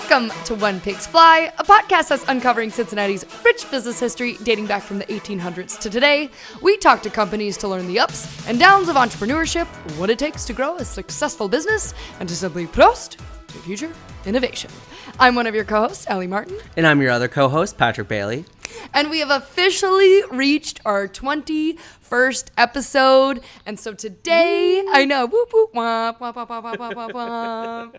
Welcome 0.00 0.32
to 0.46 0.54
When 0.54 0.80
Pigs 0.80 1.06
Fly, 1.06 1.52
a 1.58 1.62
podcast 1.62 2.08
that's 2.08 2.24
uncovering 2.26 2.70
Cincinnati's 2.70 3.26
rich 3.44 3.70
business 3.70 4.00
history 4.00 4.38
dating 4.42 4.66
back 4.66 4.82
from 4.82 4.98
the 4.98 5.04
1800s 5.04 5.78
to 5.78 5.90
today. 5.90 6.30
We 6.62 6.78
talk 6.78 7.02
to 7.02 7.10
companies 7.10 7.58
to 7.58 7.68
learn 7.68 7.86
the 7.86 7.98
ups 7.98 8.48
and 8.48 8.58
downs 8.58 8.88
of 8.88 8.96
entrepreneurship, 8.96 9.66
what 9.98 10.08
it 10.08 10.18
takes 10.18 10.46
to 10.46 10.54
grow 10.54 10.76
a 10.76 10.86
successful 10.86 11.50
business, 11.50 11.92
and 12.18 12.26
to 12.30 12.34
simply 12.34 12.66
prost 12.66 13.18
to 13.48 13.58
future 13.58 13.92
innovation. 14.24 14.70
I'm 15.18 15.34
one 15.34 15.46
of 15.46 15.54
your 15.54 15.64
co 15.64 15.82
hosts, 15.82 16.06
Ellie 16.08 16.26
Martin. 16.26 16.56
And 16.78 16.86
I'm 16.86 17.02
your 17.02 17.10
other 17.10 17.28
co 17.28 17.50
host, 17.50 17.76
Patrick 17.76 18.08
Bailey. 18.08 18.46
And 18.92 19.10
we 19.10 19.20
have 19.20 19.30
officially 19.30 20.22
reached 20.30 20.80
our 20.84 21.06
21st 21.08 22.48
episode. 22.56 23.42
And 23.66 23.78
so 23.78 23.94
today, 23.94 24.84
I 24.90 25.04
know, 25.04 25.26
whoop, 25.26 25.50
whoop, 25.52 25.72
womp, 25.74 26.18
womp, 26.18 26.34
womp, 26.34 26.48
womp, 26.48 26.76
womp, 26.76 26.94
womp, 26.94 27.12
womp. 27.12 27.96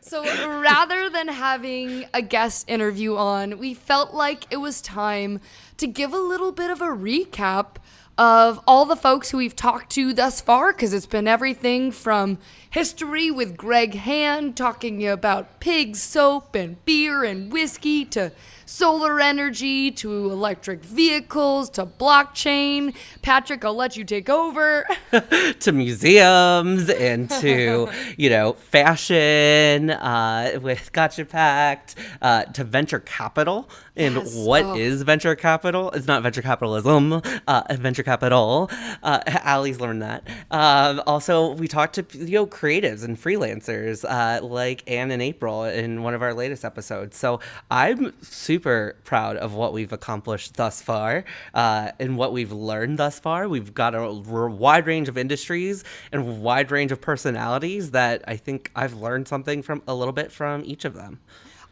So 0.00 0.22
rather 0.60 1.08
than 1.08 1.28
having 1.28 2.06
a 2.12 2.22
guest 2.22 2.68
interview 2.68 3.16
on, 3.16 3.58
we 3.58 3.74
felt 3.74 4.12
like 4.14 4.44
it 4.50 4.58
was 4.58 4.80
time 4.82 5.40
to 5.78 5.86
give 5.86 6.12
a 6.12 6.18
little 6.18 6.52
bit 6.52 6.70
of 6.70 6.80
a 6.80 6.86
recap 6.86 7.76
of 8.16 8.60
all 8.64 8.84
the 8.84 8.94
folks 8.94 9.30
who 9.30 9.38
we've 9.38 9.56
talked 9.56 9.90
to 9.90 10.12
thus 10.12 10.40
far, 10.40 10.72
because 10.72 10.92
it's 10.92 11.04
been 11.04 11.26
everything 11.26 11.90
from 11.90 12.38
history 12.70 13.28
with 13.28 13.56
Greg 13.56 13.94
Hand 13.94 14.56
talking 14.56 15.04
about 15.04 15.58
pigs, 15.58 16.00
soap, 16.00 16.54
and 16.54 16.84
beer 16.84 17.24
and 17.24 17.52
whiskey 17.52 18.04
to 18.04 18.30
solar 18.66 19.20
energy 19.20 19.90
to 19.90 20.30
electric 20.30 20.84
vehicles 20.84 21.70
to 21.70 21.86
blockchain. 21.86 22.94
Patrick, 23.22 23.64
I'll 23.64 23.74
let 23.74 23.96
you 23.96 24.04
take 24.04 24.28
over. 24.28 24.86
to 25.60 25.72
museums 25.72 26.88
and 26.90 27.30
to, 27.30 27.88
you 28.16 28.30
know, 28.30 28.54
fashion 28.54 29.90
uh, 29.90 30.58
with 30.62 30.92
Gotcha 30.92 31.24
Patch, 31.24 31.94
uh, 32.22 32.44
to 32.44 32.64
venture 32.64 33.00
capital. 33.00 33.68
And 33.96 34.14
Yes. 34.16 34.34
what 34.34 34.64
Oh. 34.64 34.74
is 34.76 35.02
venture 35.02 35.36
capital? 35.36 35.90
It's 35.92 36.06
not 36.08 36.22
venture 36.22 36.42
capitalism, 36.42 37.22
uh, 37.46 37.62
venture 37.72 38.02
capital. 38.02 38.68
Uh, 39.02 39.20
Allie's 39.26 39.80
learned 39.80 40.02
that. 40.02 40.26
Um, 40.50 41.00
also, 41.06 41.52
we 41.52 41.68
talked 41.68 41.94
to, 41.94 42.04
you 42.18 42.32
know, 42.38 42.46
creatives 42.46 43.04
and 43.04 43.16
freelancers 43.16 44.04
uh, 44.08 44.44
like 44.44 44.82
Anne 44.90 45.10
and 45.12 45.22
April 45.22 45.64
in 45.64 46.02
one 46.02 46.12
of 46.14 46.22
our 46.22 46.34
latest 46.34 46.64
episodes. 46.64 47.16
So 47.16 47.38
I'm 47.70 48.12
super 48.22 48.53
proud 48.58 49.36
of 49.36 49.54
what 49.54 49.72
we've 49.72 49.92
accomplished 49.92 50.56
thus 50.56 50.82
far 50.82 51.24
uh, 51.54 51.90
and 51.98 52.16
what 52.16 52.32
we've 52.32 52.52
learned 52.52 52.98
thus 52.98 53.18
far. 53.18 53.48
We've 53.48 53.72
got 53.72 53.94
a 53.94 54.10
wide 54.10 54.86
range 54.86 55.08
of 55.08 55.18
industries 55.18 55.84
and 56.12 56.42
wide 56.42 56.70
range 56.70 56.92
of 56.92 57.00
personalities 57.00 57.90
that 57.92 58.24
I 58.26 58.36
think 58.36 58.70
I've 58.74 58.94
learned 58.94 59.28
something 59.28 59.62
from 59.62 59.82
a 59.86 59.94
little 59.94 60.12
bit 60.12 60.32
from 60.32 60.62
each 60.64 60.84
of 60.84 60.94
them. 60.94 61.20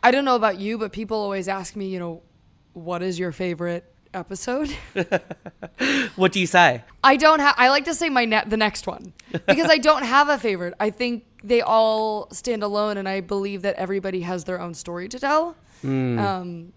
I 0.03 0.11
don't 0.11 0.25
know 0.25 0.37
about 0.37 0.59
you, 0.59 0.79
but 0.79 0.93
people 0.93 1.17
always 1.17 1.49
ask 1.49 1.77
me, 1.77 1.87
you 1.87 1.99
know, 1.99 2.23
what 2.73 3.03
is 3.03 3.19
your 3.19 3.33
favorite 3.33 3.93
episode? 4.15 4.75
What 6.17 6.33
do 6.33 6.41
you 6.41 6.47
say? 6.47 6.83
I 7.03 7.17
don't 7.17 7.41
have. 7.41 7.55
I 7.57 7.69
like 7.69 7.85
to 7.87 7.95
say 7.95 8.09
my 8.09 8.25
ne- 8.25 8.45
the 8.47 8.57
next 8.57 8.87
one 8.87 9.13
because 9.33 9.69
I 9.71 9.79
don't 9.79 10.05
have 10.05 10.29
a 10.29 10.39
favorite. 10.39 10.75
I 10.79 10.91
think 10.91 11.25
they 11.43 11.61
all 11.61 12.29
stand 12.31 12.63
alone, 12.63 12.99
and 12.99 13.09
I 13.09 13.21
believe 13.21 13.63
that 13.63 13.75
everybody 13.77 14.21
has 14.21 14.45
their 14.45 14.61
own 14.61 14.75
story 14.75 15.09
to 15.09 15.19
tell. 15.19 15.57
Um, 15.83 16.73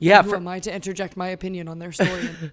Yeah, 0.00 0.22
who 0.22 0.30
for, 0.30 0.36
am 0.36 0.48
I 0.48 0.58
to 0.60 0.74
interject 0.74 1.16
my 1.16 1.28
opinion 1.28 1.68
on 1.68 1.78
their 1.78 1.92
story? 1.92 2.28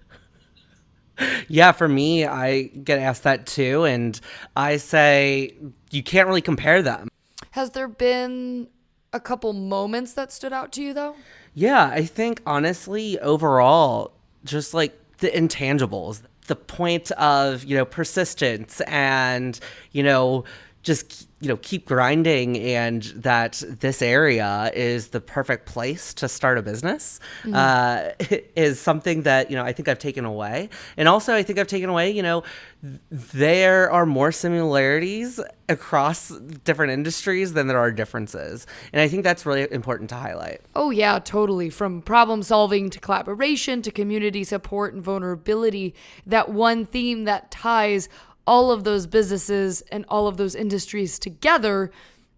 Yeah, 1.48 1.72
for 1.72 1.86
me, 1.86 2.24
I 2.24 2.62
get 2.62 2.98
asked 2.98 3.24
that 3.24 3.46
too, 3.46 3.84
and 3.84 4.18
I 4.56 4.78
say 4.78 5.54
you 5.90 6.02
can't 6.02 6.26
really 6.26 6.40
compare 6.40 6.80
them. 6.82 7.08
Has 7.50 7.70
there 7.70 7.88
been 7.88 8.68
a 9.12 9.20
couple 9.20 9.52
moments 9.52 10.14
that 10.14 10.32
stood 10.32 10.52
out 10.54 10.72
to 10.72 10.82
you 10.82 10.94
though? 10.94 11.16
Yeah, 11.60 11.90
I 11.92 12.06
think 12.06 12.40
honestly, 12.46 13.18
overall, 13.18 14.12
just 14.46 14.72
like 14.72 14.98
the 15.18 15.28
intangibles, 15.28 16.22
the 16.46 16.56
point 16.56 17.10
of, 17.12 17.64
you 17.64 17.76
know, 17.76 17.84
persistence 17.84 18.80
and, 18.86 19.60
you 19.92 20.02
know, 20.02 20.44
just 20.82 21.28
you 21.40 21.48
know 21.48 21.56
keep 21.56 21.86
grinding 21.86 22.58
and 22.58 23.02
that 23.16 23.62
this 23.66 24.02
area 24.02 24.70
is 24.74 25.08
the 25.08 25.20
perfect 25.20 25.66
place 25.66 26.12
to 26.14 26.28
start 26.28 26.58
a 26.58 26.62
business 26.62 27.18
uh, 27.52 28.10
is 28.56 28.78
something 28.78 29.22
that 29.22 29.50
you 29.50 29.56
know 29.56 29.64
i 29.64 29.72
think 29.72 29.88
i've 29.88 29.98
taken 29.98 30.24
away. 30.24 30.68
And 30.96 31.08
also 31.08 31.34
i 31.34 31.42
think 31.42 31.58
i've 31.58 31.66
taken 31.66 31.88
away 31.88 32.10
you 32.10 32.22
know 32.22 32.42
there 32.82 33.90
are 33.90 34.06
more 34.06 34.32
similarities 34.32 35.40
across 35.68 36.30
different 36.64 36.92
industries 36.92 37.52
than 37.52 37.66
there 37.66 37.78
are 37.78 37.92
differences. 37.92 38.66
And 38.92 39.00
i 39.00 39.08
think 39.08 39.22
that's 39.22 39.46
really 39.46 39.70
important 39.70 40.10
to 40.10 40.16
highlight. 40.16 40.60
Oh, 40.74 40.90
yeah, 40.90 41.18
totally. 41.18 41.70
From 41.70 42.02
problem 42.02 42.42
solving 42.42 42.90
to 42.90 43.00
collaboration 43.00 43.82
to 43.82 43.90
community 43.90 44.44
support 44.44 44.94
and 44.94 45.02
vulnerability, 45.02 45.94
that 46.26 46.48
one 46.48 46.86
theme 46.86 47.24
that 47.24 47.50
ties 47.50 48.08
all 48.46 48.70
of 48.70 48.84
those 48.84 49.06
businesses 49.06 49.82
and 49.92 50.04
all 50.08 50.26
of 50.26 50.36
those 50.36 50.54
industries 50.54 51.18
together 51.18 51.90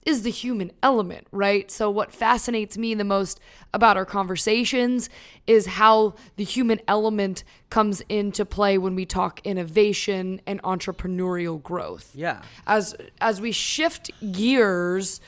is 0.05 0.23
the 0.23 0.31
human 0.31 0.73
element, 0.83 1.27
right? 1.31 1.71
So, 1.71 1.89
what 1.91 2.13
fascinates 2.13 2.77
me 2.77 2.95
the 2.95 3.05
most 3.05 3.41
about 3.73 3.97
our 3.97 4.05
conversations 4.05 5.09
is 5.47 5.67
how 5.67 6.15
the 6.37 6.45
human 6.45 6.81
element 6.89 7.45
comes 7.71 8.01
into 8.09 8.45
play 8.45 8.79
when 8.79 8.95
we 8.95 9.07
talk 9.07 9.41
innovation 9.45 10.41
and 10.47 10.61
entrepreneurial 10.63 11.63
growth. 11.63 12.11
Yeah. 12.15 12.43
As 12.67 12.97
as 13.21 13.41
we 13.41 13.53
shift 13.53 14.11
gears 14.33 15.21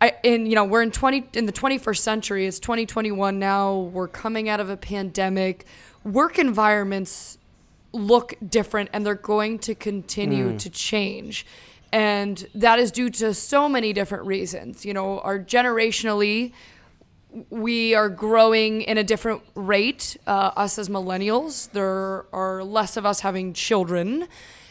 I, 0.00 0.14
in 0.22 0.46
you 0.46 0.56
know 0.56 0.64
we're 0.64 0.82
in 0.82 0.90
20 0.90 1.28
in 1.34 1.46
the 1.46 1.52
21st 1.52 1.98
century 1.98 2.46
it's 2.46 2.58
2021 2.58 3.38
now 3.38 3.76
we're 3.76 4.08
coming 4.08 4.48
out 4.48 4.60
of 4.60 4.68
a 4.68 4.76
pandemic. 4.76 5.64
Work 6.04 6.38
environments 6.38 7.38
look 7.92 8.34
different 8.46 8.88
and 8.92 9.04
they're 9.04 9.14
going 9.14 9.58
to 9.58 9.74
continue 9.74 10.58
to 10.58 10.70
change 10.70 11.46
and 11.92 12.48
that 12.54 12.78
is 12.78 12.90
due 12.90 13.10
to 13.10 13.34
so 13.34 13.68
many 13.68 13.92
different 13.92 14.24
reasons 14.24 14.84
you 14.84 14.94
know 14.94 15.20
our 15.20 15.38
generationally 15.38 16.52
we 17.50 17.94
are 17.94 18.08
growing 18.08 18.82
in 18.82 18.98
a 18.98 19.04
different 19.04 19.42
rate. 19.54 20.16
Uh, 20.26 20.50
us 20.56 20.78
as 20.78 20.88
millennials, 20.88 21.70
there 21.72 22.26
are 22.32 22.62
less 22.62 22.96
of 22.96 23.06
us 23.06 23.20
having 23.20 23.52
children, 23.52 24.28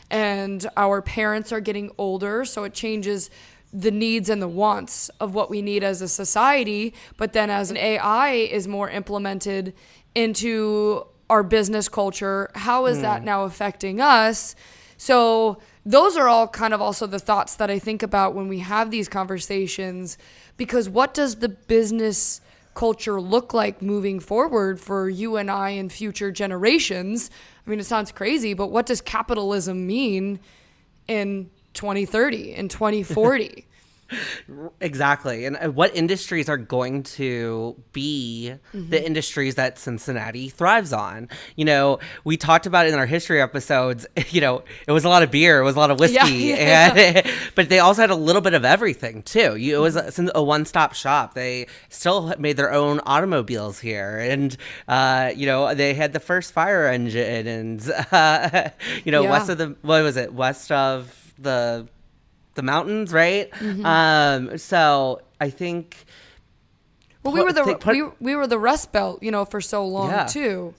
and 0.10 0.68
our 0.78 1.02
parents 1.02 1.52
are 1.52 1.62
getting 1.62 1.92
older, 1.98 2.46
so 2.46 2.64
it 2.64 2.74
changes 2.74 3.30
the 3.74 3.92
needs 3.92 4.30
and 4.30 4.42
the 4.42 4.48
wants 4.48 5.10
of 5.20 5.34
what 5.34 5.50
we 5.50 5.62
need 5.62 5.84
as 5.84 6.02
a 6.02 6.08
society. 6.08 6.94
But 7.18 7.34
then, 7.34 7.50
as 7.50 7.72
an 7.72 7.78
AI 7.78 8.32
is 8.32 8.68
more 8.68 8.90
implemented 8.90 9.74
into 10.14 11.06
our 11.32 11.44
business 11.44 11.88
culture, 11.88 12.52
how 12.56 12.88
is 12.88 13.02
that 13.02 13.20
hmm. 13.20 13.26
now 13.26 13.44
affecting 13.46 14.02
us? 14.02 14.54
So 14.98 15.60
those 15.86 16.18
are 16.18 16.28
all 16.28 16.48
kind 16.48 16.74
of 16.74 16.82
also 16.82 17.08
the 17.08 17.20
thoughts 17.20 17.56
that 17.56 17.72
I 17.72 17.80
think 17.80 18.04
about 18.04 18.36
when 18.36 18.50
we 18.50 18.60
have 18.60 18.92
these 18.92 19.08
conversations 19.08 20.18
because 20.58 20.90
what 20.90 21.14
does 21.14 21.38
the 21.38 21.48
business 21.48 22.42
culture 22.74 23.20
look 23.22 23.54
like 23.54 23.82
moving 23.82 24.20
forward 24.20 24.80
for 24.80 25.10
you 25.10 25.38
and 25.38 25.50
I 25.50 25.72
and 25.72 25.90
future 25.92 26.32
generations? 26.32 27.32
I 27.66 27.70
mean, 27.70 27.80
it 27.80 27.86
sounds 27.86 28.12
crazy, 28.12 28.54
but 28.54 28.68
what 28.68 28.86
does 28.86 29.00
capitalism 29.00 29.88
mean 29.88 30.40
in 31.08 31.50
2030 31.74 32.56
in 32.56 32.68
2040? 32.68 33.66
Exactly. 34.80 35.46
And 35.46 35.58
uh, 35.58 35.72
what 35.72 35.96
industries 35.96 36.50
are 36.50 36.58
going 36.58 37.04
to 37.04 37.76
be 37.94 38.54
Mm-hmm. 38.74 38.90
the 38.90 39.06
industries 39.06 39.56
that 39.56 39.78
Cincinnati 39.78 40.50
thrives 40.50 40.94
on? 40.94 41.30
You 41.56 41.66
know, 41.66 42.00
we 42.24 42.38
talked 42.38 42.66
about 42.66 42.88
in 42.88 42.94
our 42.96 43.06
history 43.06 43.42
episodes. 43.42 44.06
You 44.32 44.40
know, 44.40 44.64
it 44.88 44.92
was 44.94 45.04
a 45.04 45.10
lot 45.10 45.24
of 45.24 45.32
beer, 45.32 45.60
it 45.60 45.64
was 45.66 45.76
a 45.76 45.80
lot 45.80 45.92
of 45.92 46.00
whiskey, 46.04 46.32
Yeah, 46.56 46.94
and 46.96 47.26
but 47.56 47.68
they 47.70 47.80
also 47.80 48.02
had 48.02 48.10
a 48.12 48.16
little 48.16 48.42
bit 48.42 48.54
of 48.54 48.64
everything 48.64 49.24
too. 49.24 49.56
You, 49.58 49.76
it 49.78 49.80
was 49.82 49.96
a, 49.98 50.32
a 50.36 50.42
one-stop 50.44 50.94
shop. 50.94 51.34
They 51.34 51.68
still 51.90 52.34
made 52.40 52.56
their 52.56 52.72
own 52.72 53.02
automobiles 53.06 53.80
here, 53.80 54.18
and 54.20 54.56
uh, 54.88 55.32
you 55.36 55.46
know, 55.46 55.74
they 55.76 55.94
had 55.94 56.14
the 56.14 56.20
first 56.22 56.54
fire 56.54 56.88
engine, 56.88 57.48
and 57.48 57.92
uh, 58.12 58.70
you 59.04 59.12
know, 59.12 59.24
Yeah. 59.24 59.32
west 59.32 59.50
of 59.50 59.58
the 59.58 59.76
what 59.82 60.02
was 60.04 60.16
it? 60.18 60.34
West 60.34 60.72
of 60.72 61.34
the 61.38 61.88
the 62.56 62.62
mountains, 62.64 63.12
right? 63.14 63.50
Mm-hmm. 63.52 63.86
Um, 63.86 64.58
so 64.58 65.22
I 65.40 65.50
think 65.50 66.06
well, 67.24 67.34
we 67.34 67.42
were 67.42 67.54
the 67.54 67.76
put- 67.76 67.96
we, 67.96 68.04
we 68.20 68.36
were 68.36 68.48
the 68.48 68.60
Rust 68.60 68.92
Belt, 68.92 69.22
you 69.24 69.32
know, 69.32 69.46
for 69.46 69.62
so 69.62 69.86
long 69.86 70.10
Yeah. 70.10 70.26
too. 70.26 70.74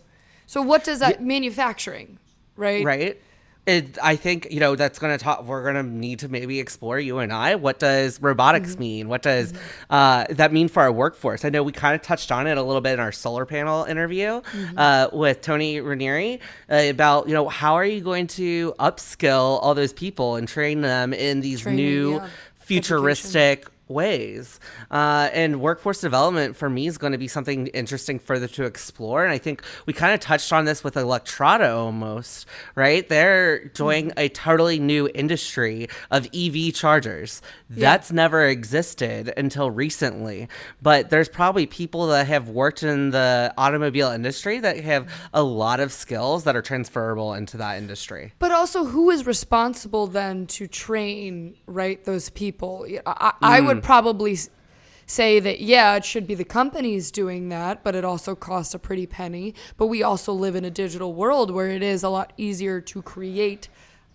So 0.47 0.61
what 0.61 0.85
does 0.85 0.99
that 0.99 1.23
manufacturing, 1.23 2.19
right? 2.57 2.85
right. 2.85 3.23
It, 3.65 3.97
I 4.03 4.17
think 4.17 4.49
you 4.51 4.59
know 4.59 4.75
that's 4.75 4.99
going 4.99 5.17
to 5.17 5.23
talk. 5.23 5.45
We're 5.45 5.63
going 5.63 5.77
to 5.77 5.85
need 5.85 6.19
to 6.21 6.29
maybe 6.29 6.59
explore 6.59 6.99
you 6.99 7.19
and 7.19 7.33
I. 7.33 7.55
What 7.55 7.79
does 7.79 8.21
robotics 8.21 8.77
mean? 8.77 9.09
What 9.09 9.23
does 9.23 9.55
uh, 9.89 10.25
that 10.31 10.53
mean 10.53 10.67
for 10.67 10.83
our 10.83 10.91
workforce? 10.91 11.45
I 11.45 11.49
know 11.49 11.63
we 11.63 11.71
kind 11.71 11.95
of 11.95 12.03
touched 12.03 12.33
on 12.33 12.49
it 12.49 12.59
a 12.59 12.63
little 12.63 12.81
bit 12.81 12.95
in 12.95 13.01
our 13.01 13.13
solar 13.13 13.47
panel 13.47 13.85
interview 13.85 14.43
uh, 14.77 15.11
with 15.13 15.43
Tony 15.43 15.81
Ranieri 15.81 16.41
uh, 16.69 16.87
about 16.91 17.29
you 17.29 17.35
know 17.35 17.49
how 17.49 17.75
are 17.75 17.85
you 17.85 18.01
going 18.01 18.27
to 18.29 18.75
upskill 18.81 19.63
all 19.63 19.75
those 19.75 19.93
people 19.93 20.35
and 20.35 20.49
train 20.49 20.81
them 20.81 21.13
in 21.13 21.41
these 21.41 21.61
Training, 21.61 21.85
new 21.85 22.15
yeah. 22.15 22.29
futuristic 22.57 23.69
ways. 23.89 24.61
Uh, 24.91 25.29
and 25.33 25.61
workforce 25.61 26.01
development 26.01 26.57
for 26.57 26.71
me 26.71 26.87
is 26.87 26.99
going 26.99 27.13
to 27.13 27.19
be 27.19 27.29
something 27.29 27.67
interesting 27.69 28.19
further 28.19 28.49
to 28.49 28.65
explore. 28.65 29.25
And 29.25 29.33
I 29.33 29.39
think 29.39 29.63
we 29.87 29.93
kind 29.93 30.15
of 30.15 30.21
touched 30.21 30.53
on 30.53 30.65
this 30.65 30.83
with 30.83 30.97
Electrada 30.97 31.75
almost, 31.75 32.47
right? 32.75 33.09
They're 33.09 33.67
doing 33.69 34.13
a 34.17 34.29
totally 34.29 34.79
new 34.79 35.09
industry 35.15 35.89
of 36.11 36.29
EV 36.35 36.75
chargers. 36.75 37.43
That's 37.69 38.13
never 38.13 38.47
existed 38.47 39.33
until 39.37 39.71
recently. 39.71 40.49
But 40.81 41.11
there's 41.11 41.29
probably 41.29 41.67
people 41.67 42.07
that 42.09 42.27
have 42.27 42.49
worked 42.49 42.83
in 42.83 43.11
the 43.11 43.53
automobile 43.57 44.11
industry 44.11 44.61
that 44.61 44.81
have 44.81 45.11
a 45.33 45.43
lot 45.43 45.81
of 45.81 45.93
skills 45.93 46.45
that 46.45 46.57
are 46.57 46.63
transferable 46.63 47.35
into 47.35 47.57
that 47.57 47.79
industry. 47.79 48.33
But 48.39 48.53
also, 48.53 48.85
who 48.85 49.11
is 49.11 49.27
responsible 49.27 50.07
then 50.07 50.47
to 50.49 50.67
train, 50.67 51.55
right, 51.67 52.03
those 52.05 52.31
people? 52.31 52.87
Yeah, 52.87 53.01
I, 53.07 53.33
I 53.41 53.61
would 53.61 53.72
Mm. 53.81 53.83
probably 53.83 54.33
s- 54.33 54.51
say 55.07 55.41
that, 55.41 55.61
yeah, 55.61 55.95
it 55.97 56.05
should 56.05 56.27
be 56.27 56.35
the 56.35 56.45
companies 56.45 57.11
doing 57.11 57.49
that, 57.51 57.83
but 57.85 57.95
it 57.95 58.05
also 58.05 58.35
costs 58.35 58.75
a 58.75 58.79
pretty 58.79 59.07
penny. 59.07 59.55
But 59.77 59.87
we 59.87 60.03
also 60.03 60.33
live 60.33 60.55
in 60.55 60.65
a 60.65 60.71
digital 60.71 61.13
world 61.15 61.51
where 61.51 61.71
it 61.71 61.83
is 61.83 62.03
a 62.03 62.09
lot 62.09 62.33
easier 62.37 62.81
to 62.81 63.03
create 63.03 63.69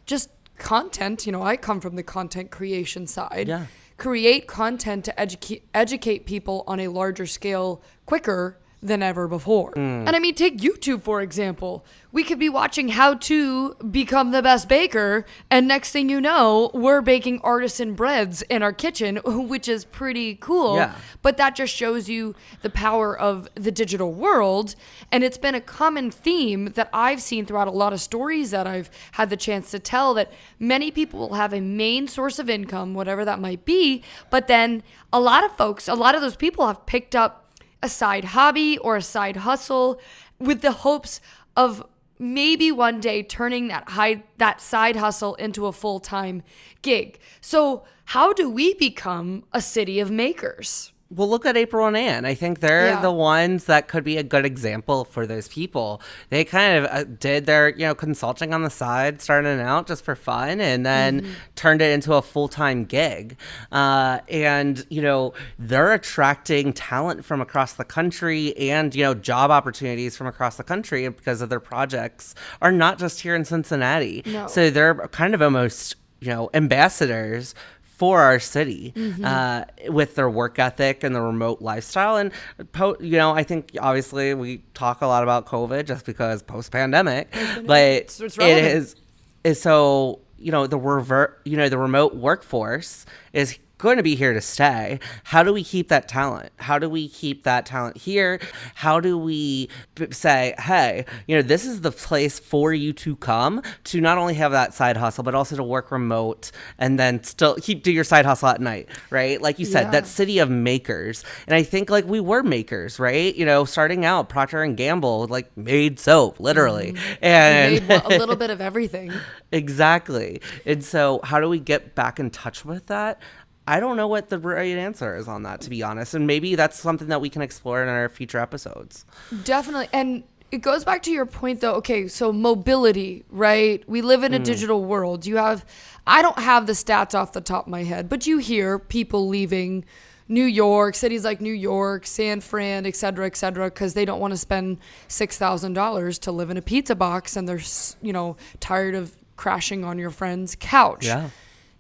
just 0.06 0.30
content. 0.58 1.26
You 1.26 1.32
know, 1.34 1.44
I 1.44 1.58
come 1.58 1.80
from 1.82 1.96
the 1.96 2.04
content 2.04 2.52
creation 2.52 3.08
side. 3.08 3.48
Yeah. 3.48 3.66
Create 3.98 4.48
content 4.48 5.06
to 5.06 5.20
educate 5.20 5.68
educate 5.74 6.26
people 6.26 6.64
on 6.68 6.80
a 6.80 6.88
larger 6.88 7.26
scale 7.26 7.82
quicker 8.06 8.58
than 8.82 9.02
ever 9.02 9.28
before. 9.28 9.72
Mm. 9.74 10.08
And 10.08 10.16
I 10.16 10.20
mean, 10.20 10.36
take 10.36 10.60
YouTube 10.60 11.02
for 11.02 11.22
example. 11.22 11.86
We 12.12 12.24
could 12.24 12.40
be 12.40 12.50
watching 12.50 12.90
how 12.90 13.16
to 13.16 13.76
become 13.76 14.32
the 14.32 14.42
best 14.42 14.70
baker, 14.70 15.26
and 15.52 15.68
next 15.68 15.92
thing 15.92 16.10
you 16.10 16.22
know, 16.22 16.72
we're 16.74 17.02
baking 17.02 17.42
artisan 17.44 17.94
breads 17.94 18.42
in 18.44 18.64
our 18.64 18.74
kitchen, 18.74 19.18
which 19.26 19.68
is 19.68 19.86
pretty 19.86 20.36
cool. 20.36 20.78
Yeah. 20.78 20.96
But 21.22 21.38
that 21.38 21.56
just 21.56 21.76
shows 21.76 22.10
you 22.10 22.34
the 22.62 22.70
power 22.70 23.18
of 23.18 23.48
the 23.56 23.72
digital 23.72 24.14
world. 24.14 24.76
And 25.12 25.24
it's 25.24 25.38
been 25.38 25.54
a 25.54 25.62
common 25.62 26.10
theme 26.10 26.68
that 26.74 26.90
I've 26.94 27.22
seen 27.22 27.46
throughout 27.46 27.68
a 27.68 27.72
lot 27.72 27.94
of 27.94 28.00
stories 28.00 28.52
that 28.52 28.66
I've 28.66 28.90
had 29.14 29.30
the 29.30 29.38
chance 29.38 29.70
to 29.72 29.80
tell 29.80 30.14
that 30.16 30.32
many 30.60 30.92
people 30.92 31.20
will 31.20 31.36
have 31.36 31.54
a 31.54 31.62
main 31.62 32.08
source 32.08 32.40
of 32.40 32.50
income, 32.50 32.94
whatever 32.94 33.26
that 33.26 33.40
might 33.40 33.66
be. 33.66 34.04
But 34.30 34.48
then 34.48 34.82
a 35.12 35.20
lot 35.20 35.44
of 35.44 35.56
folks, 35.58 35.88
a 35.88 35.94
lot 35.94 36.16
of 36.16 36.22
those 36.22 36.36
people 36.36 36.68
have 36.68 36.86
picked 36.86 37.16
up 37.16 37.47
a 37.82 37.90
side 37.90 38.26
hobby 38.26 38.78
or 38.78 38.96
a 38.96 39.02
side 39.02 39.38
hustle 39.38 40.00
with 40.40 40.62
the 40.62 40.72
hopes 40.72 41.20
of 41.56 41.86
maybe 42.20 42.72
one 42.72 43.00
day 43.00 43.22
turning 43.24 43.68
that 43.68 43.90
high 43.90 44.24
that 44.38 44.62
side 44.62 44.96
hustle 44.96 45.36
into 45.36 45.66
a 45.66 45.72
full-time 45.72 46.44
gig. 46.82 47.20
So, 47.42 47.84
how 48.06 48.34
do 48.34 48.50
we 48.50 48.74
become 48.74 49.44
a 49.54 49.62
city 49.62 50.00
of 50.00 50.10
makers? 50.10 50.92
Well, 51.10 51.30
look 51.30 51.46
at 51.46 51.56
April 51.56 51.88
and 51.88 51.96
Anne. 51.96 52.26
I 52.26 52.34
think 52.34 52.60
they're 52.60 52.88
Yeah. 52.88 53.02
the 53.02 53.12
ones 53.12 53.64
that 53.66 53.88
could 53.88 54.04
be 54.04 54.18
a 54.18 54.24
good 54.24 54.46
example 54.46 55.06
for 55.06 55.26
those 55.26 55.48
people. 55.48 56.02
They 56.30 56.44
kind 56.44 56.80
of 56.84 56.92
uh, 56.92 57.04
did 57.06 57.46
their, 57.46 57.70
you 57.70 57.86
know, 57.88 57.96
consulting 57.96 58.54
on 58.54 58.64
the 58.64 58.70
side, 58.70 59.22
starting 59.22 59.62
out 59.62 59.88
just 59.88 60.04
for 60.04 60.16
fun, 60.16 60.60
and 60.60 60.86
then 60.86 61.22
Mm-hmm. 61.22 61.32
turned 61.56 61.82
it 61.82 61.94
into 61.94 62.14
a 62.14 62.22
full 62.22 62.50
time 62.50 62.84
gig. 62.84 63.38
Uh, 63.72 64.20
and 64.28 64.86
you 64.90 65.02
know, 65.02 65.34
they're 65.58 65.94
attracting 65.94 66.74
talent 66.74 67.24
from 67.24 67.40
across 67.40 67.74
the 67.74 67.86
country, 67.86 68.56
and 68.58 68.94
you 68.94 69.04
know, 69.04 69.14
job 69.14 69.50
opportunities 69.50 70.18
from 70.18 70.28
across 70.28 70.58
the 70.58 70.64
country 70.64 71.08
because 71.08 71.42
of 71.42 71.48
their 71.50 71.62
projects 71.62 72.36
are 72.62 72.72
not 72.74 73.00
just 73.00 73.22
here 73.22 73.34
in 73.36 73.46
Cincinnati. 73.46 74.24
No. 74.26 74.48
So 74.48 74.70
they're 74.70 74.96
kind 75.14 75.34
of 75.34 75.42
almost, 75.42 75.96
you 76.20 76.30
know, 76.30 76.50
ambassadors 76.54 77.56
for 77.98 78.22
our 78.22 78.40
city 78.40 78.94
uh, 79.24 79.66
with 79.90 80.16
their 80.16 80.30
work 80.30 80.60
ethic 80.60 81.04
and 81.04 81.16
the 81.16 81.22
remote 81.22 81.62
lifestyle. 81.62 82.16
And, 82.18 82.32
po- 82.72 82.96
you 83.00 83.18
know, 83.18 83.32
I 83.32 83.44
think 83.44 83.72
obviously 83.82 84.34
we 84.36 84.60
talk 84.74 85.02
a 85.02 85.08
lot 85.08 85.24
about 85.24 85.48
COVID 85.48 85.86
just 85.86 86.06
because 86.06 86.44
post 86.44 86.72
pandemic, 86.72 87.32
but 87.66 87.80
It's- 87.82 88.22
it's 88.22 88.38
it 88.38 88.64
is, 88.66 88.96
is 89.44 89.60
so, 89.62 90.20
you 90.38 90.52
know, 90.52 90.68
the 90.68 90.78
revert, 90.78 91.42
you 91.44 91.58
know, 91.58 91.70
the 91.70 91.78
remote 91.80 92.14
workforce 92.16 93.06
is 93.34 93.58
going 93.78 93.98
to 93.98 94.04
be 94.04 94.16
here 94.16 94.34
to 94.34 94.42
stay. 94.42 95.00
How 95.24 95.44
do 95.44 95.54
we 95.54 95.64
keep 95.64 95.90
that 95.90 96.08
talent? 96.08 96.52
How 96.58 96.80
do 96.80 96.90
we 96.90 97.08
keep 97.08 97.44
that 97.44 97.66
talent 97.66 97.98
here? 97.98 98.40
How 98.76 99.00
do 99.00 99.18
we 99.18 99.70
b- 99.96 100.08
say, 100.12 100.56
hey, 100.58 101.06
you 101.28 101.36
know, 101.36 101.42
this 101.42 101.66
is 101.66 101.82
the 101.82 101.92
place 101.92 102.40
for 102.40 102.74
you 102.74 102.92
to 102.94 103.16
come 103.18 103.62
to 103.86 104.02
not 104.02 104.18
only 104.18 104.34
have 104.36 104.52
that 104.52 104.74
side 104.74 104.98
hustle, 104.98 105.24
but 105.24 105.36
also 105.36 105.56
to 105.56 105.64
work 105.64 105.92
remote 105.92 106.52
and 106.80 106.98
then 107.00 107.24
still 107.24 107.56
keep 107.56 107.84
do 107.84 107.92
your 107.92 108.04
side 108.04 108.26
hustle 108.26 108.50
at 108.50 108.60
night, 108.62 108.90
right? 109.10 109.42
Like 109.42 109.60
you 109.60 109.66
said, 109.66 109.86
Yeah. 109.86 109.92
that 109.92 110.08
city 110.08 110.40
of 110.40 110.50
makers. 110.50 111.24
And 111.48 111.56
I 111.56 111.64
think 111.64 111.90
like 111.90 112.06
we 112.06 112.20
were 112.20 112.44
makers, 112.44 113.00
right? 113.00 113.36
You 113.36 113.46
know, 113.46 113.66
starting 113.66 114.06
out, 114.06 114.30
Procter 114.30 114.64
and 114.64 114.76
Gamble 114.76 115.28
like 115.28 115.56
made 115.56 116.00
soap, 116.00 116.40
literally, 116.40 116.96
and 117.22 117.78
Mm-hmm. 117.78 117.88
Made 117.88 118.04
a 118.06 118.08
little 118.20 118.36
bit 118.46 118.50
of 118.50 118.62
everything. 118.62 119.12
Exactly. 119.52 120.42
And 120.66 120.84
so, 120.84 121.20
how 121.24 121.40
do 121.40 121.50
we 121.50 121.60
get 121.60 121.96
back 121.96 122.20
in 122.20 122.30
touch 122.30 122.64
with 122.66 122.88
that? 122.88 123.20
I 123.68 123.82
don't 123.82 123.98
know 123.98 124.08
what 124.08 124.30
the 124.30 124.40
right 124.40 124.78
answer 124.78 125.16
is 125.18 125.28
on 125.28 125.44
that, 125.44 125.62
to 125.62 125.70
be 125.70 125.84
honest. 125.84 126.14
And 126.14 126.26
maybe 126.26 126.56
that's 126.56 126.80
something 126.80 127.10
that 127.10 127.20
we 127.20 127.30
can 127.30 127.42
explore 127.42 127.84
in 127.84 127.90
our 127.90 128.08
future 128.08 128.40
episodes. 128.40 129.06
Definitely. 129.44 129.90
And 129.92 130.24
it 130.52 130.60
goes 130.60 130.86
back 130.86 131.04
to 131.04 131.12
your 131.12 131.26
point 131.26 131.62
though. 131.62 131.74
Okay, 131.76 132.08
so 132.08 132.32
mobility, 132.32 133.26
right? 133.30 133.88
We 133.88 134.02
live 134.02 134.24
in 134.24 134.34
a 134.34 134.38
hmm. 134.38 134.44
digital 134.44 134.86
world. 134.86 135.26
You 135.26 135.38
have 135.38 135.66
I 136.06 136.22
don't 136.22 136.40
have 136.40 136.68
the 136.68 136.74
stats 136.74 137.14
off 137.14 137.34
the 137.34 137.42
top 137.42 137.66
of 137.66 137.72
my 137.72 137.84
head, 137.84 138.08
but 138.08 138.26
you 138.26 138.38
hear 138.38 138.80
people 138.80 139.28
leaving 139.28 139.84
New 140.30 140.46
York, 140.46 140.96
cities 140.96 141.24
like 141.24 141.42
New 141.42 141.54
York, 141.54 142.06
San 142.06 142.42
Fran, 142.42 142.86
et 142.86 142.96
cetera, 142.96 143.26
et 143.26 143.36
cetera, 143.36 143.66
because 143.66 143.94
they 143.94 144.06
don't 144.06 144.20
want 144.20 144.32
to 144.32 144.38
spend 144.38 144.78
six 145.10 145.38
thousand 145.38 145.74
dollars 145.74 146.18
to 146.20 146.32
live 146.32 146.50
in 146.50 146.56
a 146.56 146.62
pizza 146.62 146.96
box 146.96 147.36
and 147.36 147.48
they're 147.48 147.62
you 148.02 148.14
know 148.14 148.38
tired 148.62 148.96
of 148.96 149.16
crashing 149.36 149.84
on 149.84 150.00
your 150.00 150.10
friend's 150.10 150.56
couch. 150.58 151.06
Yeah. 151.06 151.30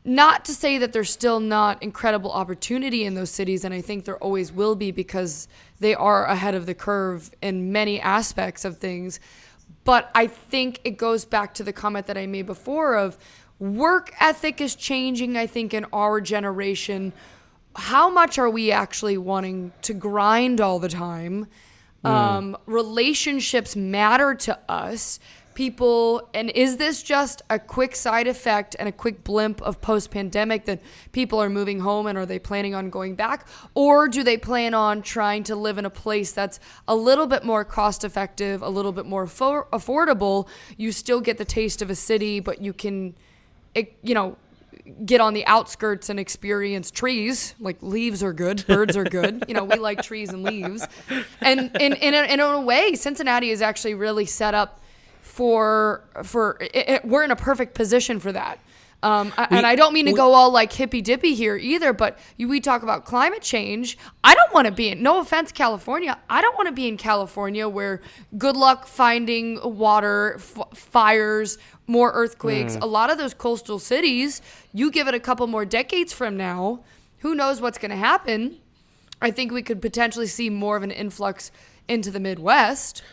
Not 0.07 0.45
to 0.45 0.54
say 0.54 0.77
that 0.77 0.94
there's 0.94 1.09
still 1.09 1.42
not 1.42 1.83
incredible 1.83 2.31
opportunity 2.31 3.04
in 3.04 3.13
those 3.13 3.30
cities, 3.30 3.65
and 3.65 3.74
I 3.74 3.81
think 3.81 4.06
there 4.06 4.18
always 4.19 4.54
will 4.54 4.74
be 4.74 4.92
because 4.92 5.50
they 5.81 5.94
are 5.94 6.24
ahead 6.24 6.56
of 6.56 6.65
the 6.65 6.74
curve 6.74 7.30
in 7.42 7.74
many 7.74 8.00
aspects 8.00 8.63
of 8.63 8.77
things. 8.77 9.19
But 9.83 10.09
I 10.15 10.27
think 10.27 10.80
it 10.86 10.92
goes 10.92 11.25
back 11.25 11.54
to 11.56 11.63
the 11.65 11.74
comment 11.74 12.07
that 12.07 12.18
I 12.18 12.26
made 12.26 12.45
before 12.45 12.95
of 12.95 13.18
work 13.59 14.14
ethic 14.21 14.61
is 14.61 14.78
changing, 14.78 15.35
I 15.35 15.45
think, 15.45 15.73
in 15.73 15.85
our 15.92 16.21
generation. 16.21 17.11
How 17.76 18.09
much 18.09 18.40
are 18.40 18.49
we 18.49 18.71
actually 18.71 19.18
wanting 19.18 19.73
to 19.81 19.94
grind 19.94 20.61
all 20.61 20.80
the 20.80 20.87
time? 20.87 21.47
Um, 22.06 22.56
relationships 22.66 23.76
matter 23.76 24.35
to 24.35 24.57
us. 24.69 25.19
People, 25.57 26.30
and 26.35 26.52
is 26.52 26.78
this 26.78 27.02
just 27.02 27.42
a 27.49 27.57
quick 27.57 27.95
side 27.95 28.28
effect 28.28 28.76
and 28.78 28.87
a 28.87 28.92
quick 28.92 29.23
blimp 29.23 29.59
of 29.64 29.81
post 29.81 30.11
pandemic 30.11 30.66
that 30.66 30.83
people 31.14 31.42
are 31.42 31.49
moving 31.49 31.80
home 31.80 32.06
and 32.06 32.16
are 32.16 32.28
they 32.28 32.37
planning 32.37 32.76
on 32.76 32.92
going 32.92 33.16
back? 33.16 33.47
Or 33.73 34.07
do 34.07 34.21
they 34.21 34.37
plan 34.37 34.76
on 34.76 35.02
trying 35.02 35.42
to 35.45 35.56
live 35.56 35.80
in 35.80 35.85
a 35.85 35.90
place 35.90 36.31
that's 36.31 36.59
a 36.87 36.95
little 36.95 37.26
bit 37.26 37.44
more 37.44 37.66
cost 37.66 38.04
effective, 38.04 38.61
a 38.61 38.69
little 38.69 38.92
bit 38.92 39.07
more 39.07 39.26
affo- 39.26 39.68
affordable? 39.69 40.47
You 40.78 40.92
still 40.92 41.21
get 41.21 41.40
the 41.40 41.45
taste 41.45 41.81
of 41.81 41.90
a 41.90 41.95
city, 41.95 42.40
but 42.40 42.61
you 42.61 42.71
can, 42.71 43.16
it, 43.73 43.97
you 44.04 44.14
know, 44.14 44.37
get 45.07 45.21
on 45.21 45.33
the 45.33 45.44
outskirts 45.47 46.09
and 46.09 46.19
experience 46.19 46.92
trees. 46.92 47.56
Like 47.59 47.78
leaves 47.81 48.21
are 48.21 48.31
good, 48.31 48.64
birds 48.68 48.95
are 48.95 49.06
good. 49.06 49.45
You 49.47 49.56
know, 49.56 49.64
we 49.64 49.78
like 49.78 50.04
trees 50.04 50.30
and 50.30 50.44
leaves. 50.44 50.87
And 51.42 51.76
in 51.80 51.94
in 51.94 52.14
a, 52.14 52.31
in 52.31 52.40
a 52.40 52.61
way, 52.61 52.94
Cincinnati 52.94 53.49
is 53.49 53.64
actually 53.64 53.95
really 53.95 54.28
set 54.28 54.54
up 54.54 54.81
for 55.28 56.02
for 56.24 56.57
it, 56.62 56.72
it- 56.90 57.06
we're 57.06 57.24
in 57.24 57.31
a 57.31 57.36
perfect 57.36 57.74
position 57.76 58.19
for 58.19 58.31
that. 58.31 58.60
Um, 59.04 59.31
I- 59.38 59.48
and 59.52 59.66
I 59.68 59.76
don't 59.76 59.94
mean 59.94 60.06
to 60.07 60.12
go 60.14 60.34
all 60.34 60.50
like 60.50 60.74
hippy 60.74 61.02
dippy 61.02 61.36
here 61.36 61.56
either, 61.56 61.94
but 61.94 62.18
you, 62.38 62.48
we 62.48 62.60
talk 62.60 62.81
about 62.81 63.06
climate 63.06 63.44
change. 63.44 63.96
I 64.24 64.34
don't 64.34 64.52
want 64.54 64.66
to 64.66 64.72
be 64.72 64.90
in, 64.90 65.04
no 65.04 65.19
offense, 65.19 65.52
California. 65.52 66.18
I 66.30 66.42
don't 66.42 66.56
want 66.57 66.68
to 66.68 66.72
be 66.74 66.88
in 66.88 66.98
California 66.98 67.69
where 67.69 68.02
good 68.40 68.57
luck 68.57 68.88
finding 68.88 69.60
water, 69.78 70.36
f- 70.38 70.76
fires, 70.76 71.60
more 71.86 72.12
earthquakes. 72.14 72.76
A 72.81 72.88
lot 72.88 73.12
of 73.12 73.19
those 73.19 73.36
coastal 73.36 73.78
cities, 73.78 74.42
you 74.74 74.90
give 74.90 75.07
it 75.07 75.14
a 75.14 75.19
couple 75.19 75.46
more 75.46 75.64
decades 75.66 76.12
from 76.12 76.36
now, 76.36 76.80
who 77.19 77.36
knows 77.36 77.62
what's 77.62 77.78
going 77.78 77.92
to 77.92 77.98
happen? 77.98 78.57
I 79.22 79.30
think 79.30 79.52
we 79.52 79.62
could 79.62 79.81
potentially 79.81 80.28
see 80.28 80.50
more 80.50 80.76
of 80.76 80.81
an 80.84 80.92
influx 80.92 81.52
into 81.88 82.10
the 82.10 82.19
Midwest. 82.19 83.04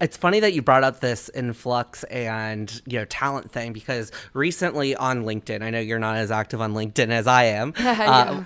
It's 0.00 0.16
funny 0.16 0.40
that 0.40 0.52
you 0.52 0.60
brought 0.60 0.82
up 0.84 1.00
this 1.00 1.30
influx 1.34 2.02
and 2.04 2.82
you 2.84 2.98
know 2.98 3.04
talent 3.04 3.50
thing 3.50 3.72
because 3.72 4.10
recently 4.32 4.94
on 4.96 5.22
LinkedIn, 5.24 5.62
I 5.62 5.70
know 5.70 5.78
you're 5.78 6.00
not 6.00 6.16
as 6.16 6.30
active 6.30 6.60
on 6.60 6.74
LinkedIn 6.74 7.10
as 7.10 7.26
I 7.26 7.44
am. 7.44 7.72
Yeah. 7.84 8.10
Uh, 8.10 8.44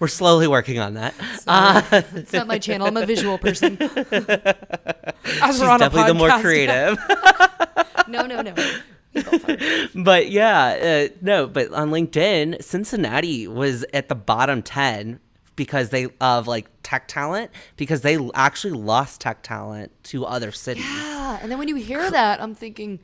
we're 0.00 0.08
slowly 0.08 0.46
working 0.48 0.78
on 0.78 0.94
that. 0.94 1.14
Uh, 1.46 1.82
It's 2.14 2.32
not 2.32 2.46
my 2.46 2.58
channel. 2.58 2.86
I'm 2.86 2.96
a 2.96 3.06
visual 3.06 3.38
person. 3.46 3.78
As 3.80 3.90
she's 5.54 5.60
we're 5.60 5.68
on 5.68 5.76
a 5.80 5.88
definitely 5.88 6.08
the 6.08 6.14
more 6.14 6.30
creative. 6.40 6.98
No, 8.08 8.26
no, 8.26 8.42
no. 8.42 8.54
but 9.94 10.28
yeah, 10.30 11.06
uh, 11.08 11.14
no, 11.22 11.46
but 11.46 11.72
on 11.72 11.90
LinkedIn, 11.90 12.62
Cincinnati 12.62 13.46
was 13.46 13.84
at 13.94 14.08
the 14.08 14.14
bottom 14.16 14.60
10 14.60 15.20
because 15.62 15.90
they 15.90 16.08
of 16.20 16.48
like 16.48 16.66
tech 16.82 17.06
talent 17.06 17.50
because 17.76 18.00
they 18.00 18.18
actually 18.34 18.72
lost 18.72 19.20
tech 19.20 19.42
talent 19.42 19.92
to 20.02 20.24
other 20.26 20.50
cities. 20.50 20.84
Yeah, 20.84 21.38
and 21.40 21.50
then 21.50 21.58
when 21.58 21.68
you 21.68 21.76
hear 21.76 22.10
that, 22.10 22.42
I'm 22.42 22.54
thinking, 22.54 22.98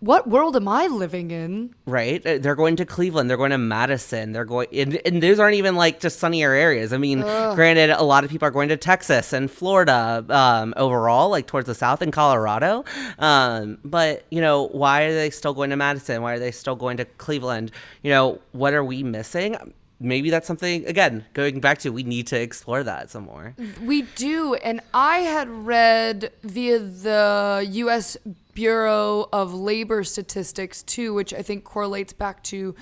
what 0.00 0.28
world 0.28 0.56
am 0.56 0.68
I 0.68 0.88
living 0.88 1.30
in? 1.30 1.74
Right? 1.86 2.22
They're 2.22 2.54
going 2.54 2.76
to 2.76 2.84
Cleveland. 2.84 3.30
They're 3.30 3.38
going 3.38 3.52
to 3.52 3.58
Madison. 3.58 4.32
They're 4.32 4.44
going, 4.44 4.68
and, 4.74 5.00
and 5.06 5.22
those 5.22 5.38
aren't 5.38 5.56
even 5.56 5.74
like 5.74 6.00
just 6.00 6.18
sunnier 6.18 6.52
areas. 6.52 6.92
I 6.92 6.98
mean, 6.98 7.22
granted, 7.22 7.88
a 7.88 8.02
lot 8.02 8.22
of 8.22 8.30
people 8.30 8.46
are 8.46 8.50
going 8.50 8.68
to 8.68 8.76
Texas 8.76 9.32
and 9.32 9.50
Florida 9.50 10.22
um, 10.28 10.74
overall, 10.76 11.30
like 11.30 11.46
towards 11.46 11.66
the 11.66 11.74
south 11.74 12.02
and 12.02 12.12
Colorado. 12.12 12.84
Um, 13.18 13.78
but, 13.86 14.26
you 14.30 14.42
know, 14.42 14.68
why 14.68 15.04
are 15.04 15.14
they 15.14 15.30
still 15.30 15.54
going 15.54 15.70
to 15.70 15.76
Madison? 15.76 16.20
Why 16.20 16.34
are 16.34 16.38
they 16.38 16.52
still 16.52 16.76
going 16.76 16.98
to 16.98 17.06
Cleveland? 17.06 17.70
You 18.02 18.10
know, 18.10 18.40
what 18.52 18.74
are 18.74 18.84
we 18.84 19.02
missing? 19.02 19.56
Maybe 19.98 20.28
that's 20.28 20.46
something, 20.46 20.84
again, 20.86 21.24
going 21.32 21.60
back 21.60 21.78
to, 21.78 21.90
we 21.90 22.02
need 22.02 22.26
to 22.28 22.40
explore 22.40 22.82
that 22.82 23.10
some 23.10 23.24
more. 23.24 23.54
We 23.82 24.02
do, 24.02 24.54
and 24.54 24.82
I 24.92 25.18
had 25.20 25.48
read 25.48 26.32
via 26.42 26.78
the 26.78 27.66
U.S. 27.70 28.18
Bureau 28.52 29.28
of 29.32 29.54
Labor 29.54 30.04
Statistics 30.04 30.82
too, 30.82 31.14
which 31.14 31.32
I 31.32 31.40
think 31.40 31.64
correlates 31.64 32.12
back 32.12 32.42
to 32.44 32.74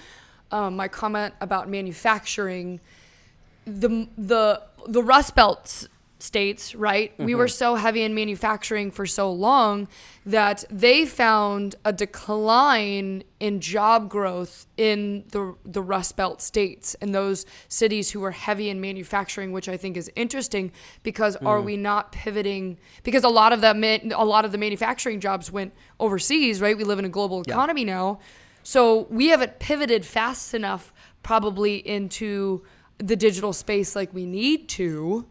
um, 0.51 0.77
my 0.77 0.89
comment 0.89 1.35
about 1.41 1.69
manufacturing. 1.69 2.81
The 3.67 4.09
the 4.19 4.63
the 4.87 5.03
Rust 5.03 5.35
Belt 5.35 5.89
states, 6.25 6.75
right? 6.75 7.13
We 7.19 7.27
mm-hmm. 7.27 7.39
were 7.39 7.49
so 7.49 7.75
heavy 7.75 8.03
in 8.03 8.15
manufacturing 8.15 8.91
for 8.91 9.07
so 9.07 9.31
long 9.31 9.87
that 10.25 10.65
they 10.71 11.05
found 11.05 11.77
a 11.85 11.93
decline 11.93 13.23
in 13.39 13.61
job 13.61 14.09
growth 14.09 14.67
in 14.77 15.25
the 15.29 15.55
the 15.65 15.83
Rust 15.83 16.17
Belt 16.17 16.41
states 16.41 16.97
and 17.01 17.15
those 17.15 17.45
cities 17.69 18.11
who 18.11 18.21
were 18.21 18.31
heavy 18.31 18.71
in 18.71 18.81
manufacturing, 18.81 19.53
which 19.53 19.69
I 19.69 19.77
think 19.77 19.97
is 19.97 20.11
interesting 20.17 20.73
because 21.03 21.37
are 21.37 21.61
mm. 21.61 21.65
we 21.65 21.77
not 21.77 22.11
pivoting? 22.11 22.79
Because 23.03 23.23
a 23.23 23.29
lot 23.29 23.53
of 23.53 23.61
that 23.61 23.77
a 23.77 24.25
lot 24.25 24.45
of 24.45 24.53
the 24.53 24.59
manufacturing 24.59 25.21
jobs 25.21 25.53
went 25.53 25.75
overseas, 26.01 26.61
right? 26.61 26.77
We 26.77 26.85
live 26.85 26.99
in 26.99 27.05
a 27.05 27.11
global 27.11 27.43
economy 27.43 27.85
now, 27.85 28.19
so 28.63 29.07
we 29.11 29.29
haven't 29.29 29.59
pivoted 29.59 30.07
fast 30.07 30.55
enough, 30.55 30.93
probably 31.23 31.77
into 31.87 32.65
the 32.99 33.17
digital 33.17 33.53
space 33.53 33.95
like 33.95 34.13
we 34.15 34.25
need 34.25 34.69
to. 34.71 35.27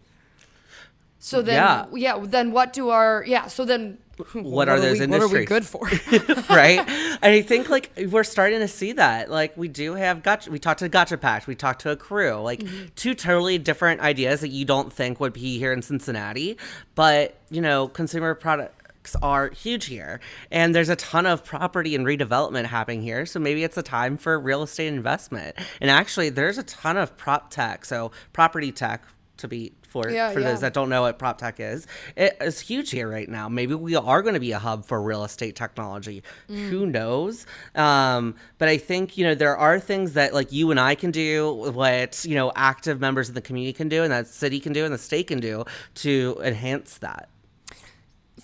So 1.25 1.41
then, 1.41 1.55
Yeah. 1.55 1.85
yeah. 1.93 2.25
Then 2.25 2.51
what 2.51 2.73
do 2.73 2.89
our 2.89 3.23
yeah? 3.25 3.47
So 3.47 3.63
then, 3.63 3.97
What 4.33 4.67
are 4.67 4.77
those 4.79 4.99
we, 4.99 5.07
What 5.07 5.21
are 5.21 5.27
we 5.29 5.45
good 5.45 5.65
for? 5.65 5.87
right? 6.49 6.85
And 7.23 7.31
I 7.33 7.41
think 7.41 7.69
like 7.69 7.89
we're 8.09 8.25
starting 8.25 8.59
to 8.59 8.67
see 8.67 8.91
that. 8.91 9.31
Like 9.31 9.55
we 9.55 9.69
do 9.69 9.93
have 9.95 10.21
gotcha. 10.21 10.51
We 10.51 10.59
talked 10.59 10.79
to 10.79 10.89
Gotcha 10.89 11.17
Patch. 11.17 11.47
We 11.47 11.55
talked 11.55 11.81
to 11.83 11.91
a 11.91 11.95
crew. 11.95 12.35
Like 12.41 12.59
Mm-hmm. 12.59 12.87
two 12.95 13.13
totally 13.15 13.57
different 13.57 14.01
ideas 14.01 14.41
that 14.41 14.49
you 14.49 14.65
don't 14.65 14.91
think 14.91 15.21
would 15.21 15.31
be 15.31 15.57
here 15.57 15.71
in 15.71 15.81
Cincinnati, 15.81 16.57
but 16.95 17.37
you 17.49 17.61
know, 17.61 17.87
consumer 17.87 18.35
products 18.35 19.15
are 19.21 19.49
huge 19.49 19.85
here, 19.85 20.19
and 20.51 20.75
there's 20.75 20.89
a 20.89 20.97
ton 20.97 21.25
of 21.25 21.45
property 21.45 21.95
and 21.95 22.05
redevelopment 22.05 22.65
happening 22.65 23.01
here. 23.01 23.25
So 23.25 23.39
maybe 23.39 23.63
it's 23.63 23.77
a 23.77 23.83
time 23.83 24.17
for 24.17 24.37
real 24.37 24.61
estate 24.63 24.87
investment. 24.87 25.55
And 25.79 25.89
actually, 25.89 26.29
there's 26.29 26.57
a 26.57 26.63
ton 26.63 26.97
of 26.97 27.15
prop 27.15 27.49
tech. 27.49 27.85
So 27.85 28.11
property 28.33 28.73
tech 28.73 29.03
to 29.37 29.47
be 29.47 29.71
for 29.93 30.09
Yeah, 30.09 30.31
for 30.31 30.39
yeah. 30.39 30.49
those 30.49 30.61
that 30.61 30.73
don't 30.73 30.89
know 30.89 31.03
what 31.03 31.19
prop 31.19 31.37
tech 31.37 31.59
is. 31.59 31.87
It 32.17 32.35
is 32.41 32.59
huge 32.59 32.89
here 32.89 33.07
right 33.07 33.29
now. 33.29 33.47
Maybe 33.47 33.75
we 33.75 33.95
are 33.95 34.21
going 34.21 34.33
to 34.33 34.39
be 34.39 34.51
a 34.51 34.59
hub 34.59 34.85
for 34.85 35.01
real 35.01 35.23
estate 35.23 35.55
technology. 35.55 36.23
Mm. 36.49 36.69
who 36.69 36.85
knows? 36.85 37.45
Um, 37.75 38.35
but 38.57 38.69
i 38.69 38.77
think 38.77 39.17
you 39.17 39.25
know 39.25 39.35
there 39.35 39.57
are 39.57 39.79
things 39.79 40.13
that 40.13 40.33
like 40.33 40.51
you 40.51 40.71
and 40.71 40.79
i 40.79 40.95
can 40.95 41.11
do 41.11 41.71
what 41.73 42.23
you 42.25 42.35
know 42.35 42.51
active 42.55 42.99
members 42.99 43.29
of 43.29 43.35
the 43.35 43.41
community 43.41 43.73
can 43.73 43.89
do 43.89 44.03
and 44.03 44.11
that 44.11 44.27
city 44.27 44.59
can 44.59 44.73
do 44.73 44.85
and 44.85 44.93
the 44.93 44.97
state 44.97 45.27
can 45.27 45.39
do 45.39 45.63
to 45.95 46.39
enhance 46.43 46.97
that. 46.99 47.29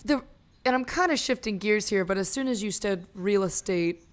The 0.06 0.24
and 0.65 0.75
I'm 0.75 0.86
kind 0.86 1.12
of 1.12 1.18
shifting 1.18 1.58
gears 1.58 1.89
here, 1.89 2.06
but 2.06 2.18
as 2.18 2.29
soon 2.29 2.48
as 2.48 2.62
you 2.62 2.70
said 2.70 3.08
real 3.15 3.44
estate, 3.44 4.06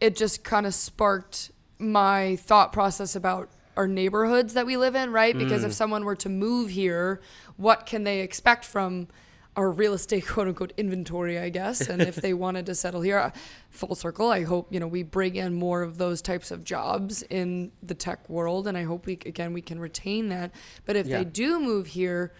it 0.00 0.16
just 0.16 0.44
kind 0.44 0.64
of 0.64 0.74
sparked 0.74 1.50
my 1.78 2.36
thought 2.36 2.72
process 2.72 3.16
about 3.16 3.50
our 3.76 3.86
neighborhoods 3.86 4.54
that 4.54 4.66
we 4.66 4.76
live 4.76 4.94
in, 4.94 5.12
right? 5.12 5.36
Because 5.36 5.64
if 5.64 5.72
someone 5.72 6.04
were 6.04 6.16
to 6.16 6.28
move 6.28 6.70
here, 6.70 7.20
what 7.56 7.86
can 7.86 8.04
they 8.04 8.20
expect 8.20 8.64
from 8.64 9.08
our 9.56 9.70
real 9.70 9.94
estate 9.94 10.26
quote 10.28 10.48
unquote 10.48 10.72
inventory, 10.76 11.38
I 11.38 11.48
guess? 11.50 11.80
And 11.88 12.02
if 12.02 12.16
they 12.16 12.34
wanted 12.44 12.66
to 12.66 12.74
settle 12.74 13.00
here, 13.00 13.18
uh, 13.18 13.30
full 13.70 13.94
circle, 13.94 14.30
I 14.30 14.42
hope, 14.44 14.72
you 14.72 14.80
know, 14.80 14.86
we 14.86 15.02
bring 15.02 15.36
in 15.36 15.54
more 15.54 15.82
of 15.82 15.98
those 15.98 16.20
types 16.20 16.50
of 16.50 16.64
jobs 16.64 17.22
in 17.22 17.72
the 17.82 17.94
tech 17.94 18.28
world 18.28 18.66
and 18.66 18.76
I 18.76 18.82
hope 18.82 19.06
we 19.06 19.14
again 19.26 19.52
we 19.52 19.62
can 19.62 19.78
retain 19.78 20.28
that. 20.30 20.50
But 20.84 20.96
if 20.96 21.06
Yeah. 21.06 21.18
they 21.18 21.24
do 21.24 21.60
move 21.60 21.88
here 21.88 22.32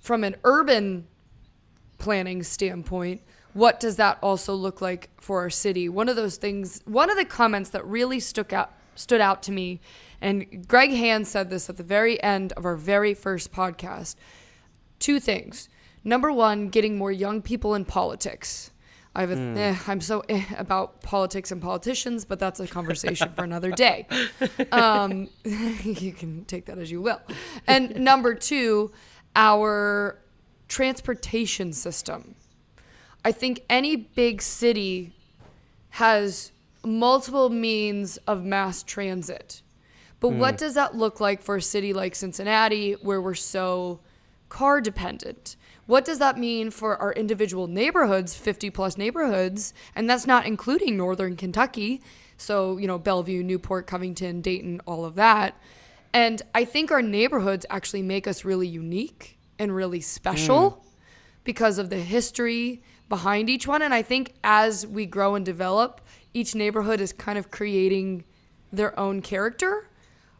from 0.00 0.24
an 0.24 0.36
urban 0.44 1.06
planning 1.98 2.42
standpoint, 2.42 3.22
what 3.54 3.80
does 3.80 3.96
that 3.96 4.18
also 4.22 4.54
look 4.54 4.80
like 4.80 5.08
for 5.20 5.40
our 5.40 5.50
city? 5.50 5.88
One 5.88 6.08
of 6.08 6.16
those 6.16 6.36
things, 6.36 6.82
one 6.84 7.10
of 7.10 7.16
the 7.16 7.24
comments 7.24 7.70
that 7.70 7.84
really 7.86 8.20
stuck 8.20 8.52
out 8.52 8.72
stood 8.94 9.20
out 9.20 9.42
to 9.44 9.52
me, 9.52 9.80
and 10.26 10.66
Greg 10.66 10.90
Hand 10.90 11.28
said 11.28 11.50
this 11.50 11.70
at 11.70 11.76
the 11.76 11.84
very 11.84 12.20
end 12.20 12.52
of 12.54 12.64
our 12.64 12.74
very 12.74 13.14
first 13.14 13.52
podcast. 13.52 14.16
Two 14.98 15.20
things. 15.20 15.68
Number 16.02 16.32
one, 16.32 16.68
getting 16.68 16.98
more 16.98 17.12
young 17.12 17.40
people 17.40 17.76
in 17.76 17.84
politics. 17.84 18.72
I 19.14 19.20
have 19.20 19.30
a, 19.30 19.36
eh, 19.36 19.76
I'm 19.86 20.00
so 20.00 20.24
eh 20.28 20.44
about 20.58 21.00
politics 21.00 21.52
and 21.52 21.62
politicians, 21.62 22.24
but 22.24 22.40
that's 22.40 22.58
a 22.58 22.66
conversation 22.66 23.32
for 23.34 23.44
another 23.44 23.70
day. 23.70 24.08
Um, 24.72 25.28
you 25.44 26.12
can 26.12 26.44
take 26.46 26.66
that 26.66 26.78
as 26.78 26.90
you 26.90 27.00
will. 27.00 27.20
And 27.68 27.94
number 27.94 28.34
two, 28.34 28.90
our 29.36 30.18
transportation 30.66 31.72
system. 31.72 32.34
I 33.24 33.30
think 33.30 33.62
any 33.70 33.94
big 33.94 34.42
city 34.42 35.12
has 35.90 36.50
multiple 36.84 37.48
means 37.48 38.16
of 38.26 38.44
mass 38.44 38.82
transit. 38.82 39.62
But 40.20 40.30
what 40.30 40.52
hmm. 40.52 40.58
does 40.58 40.74
that 40.74 40.96
look 40.96 41.20
like 41.20 41.42
for 41.42 41.56
a 41.56 41.62
city 41.62 41.92
like 41.92 42.14
Cincinnati 42.14 42.92
where 42.94 43.20
we're 43.20 43.34
so 43.34 44.00
car 44.48 44.80
dependent? 44.80 45.56
What 45.86 46.04
does 46.04 46.18
that 46.18 46.38
mean 46.38 46.70
for 46.70 46.96
our 46.96 47.12
individual 47.12 47.66
neighborhoods, 47.66 48.34
50 48.34 48.70
plus 48.70 48.98
neighborhoods? 48.98 49.72
And 49.94 50.08
that's 50.08 50.26
not 50.26 50.46
including 50.46 50.96
northern 50.96 51.36
Kentucky. 51.36 52.02
So, 52.36 52.76
you 52.78 52.86
know, 52.86 52.98
Bellevue, 52.98 53.42
Newport, 53.42 53.86
Covington, 53.86 54.40
Dayton, 54.40 54.80
all 54.86 55.04
of 55.04 55.14
that. 55.14 55.54
And 56.12 56.42
I 56.54 56.64
think 56.64 56.90
our 56.90 57.02
neighborhoods 57.02 57.66
actually 57.70 58.02
make 58.02 58.26
us 58.26 58.44
really 58.44 58.66
unique 58.66 59.38
and 59.58 59.74
really 59.74 60.00
special 60.00 60.70
hmm. 60.70 60.88
because 61.44 61.78
of 61.78 61.90
the 61.90 61.98
history 61.98 62.82
behind 63.08 63.48
each 63.48 63.66
one. 63.66 63.82
And 63.82 63.94
I 63.94 64.02
think 64.02 64.34
as 64.42 64.86
we 64.86 65.06
grow 65.06 65.34
and 65.34 65.44
develop, 65.44 66.00
each 66.34 66.54
neighborhood 66.54 67.00
is 67.00 67.12
kind 67.12 67.38
of 67.38 67.50
creating 67.50 68.24
their 68.72 68.98
own 68.98 69.22
character. 69.22 69.88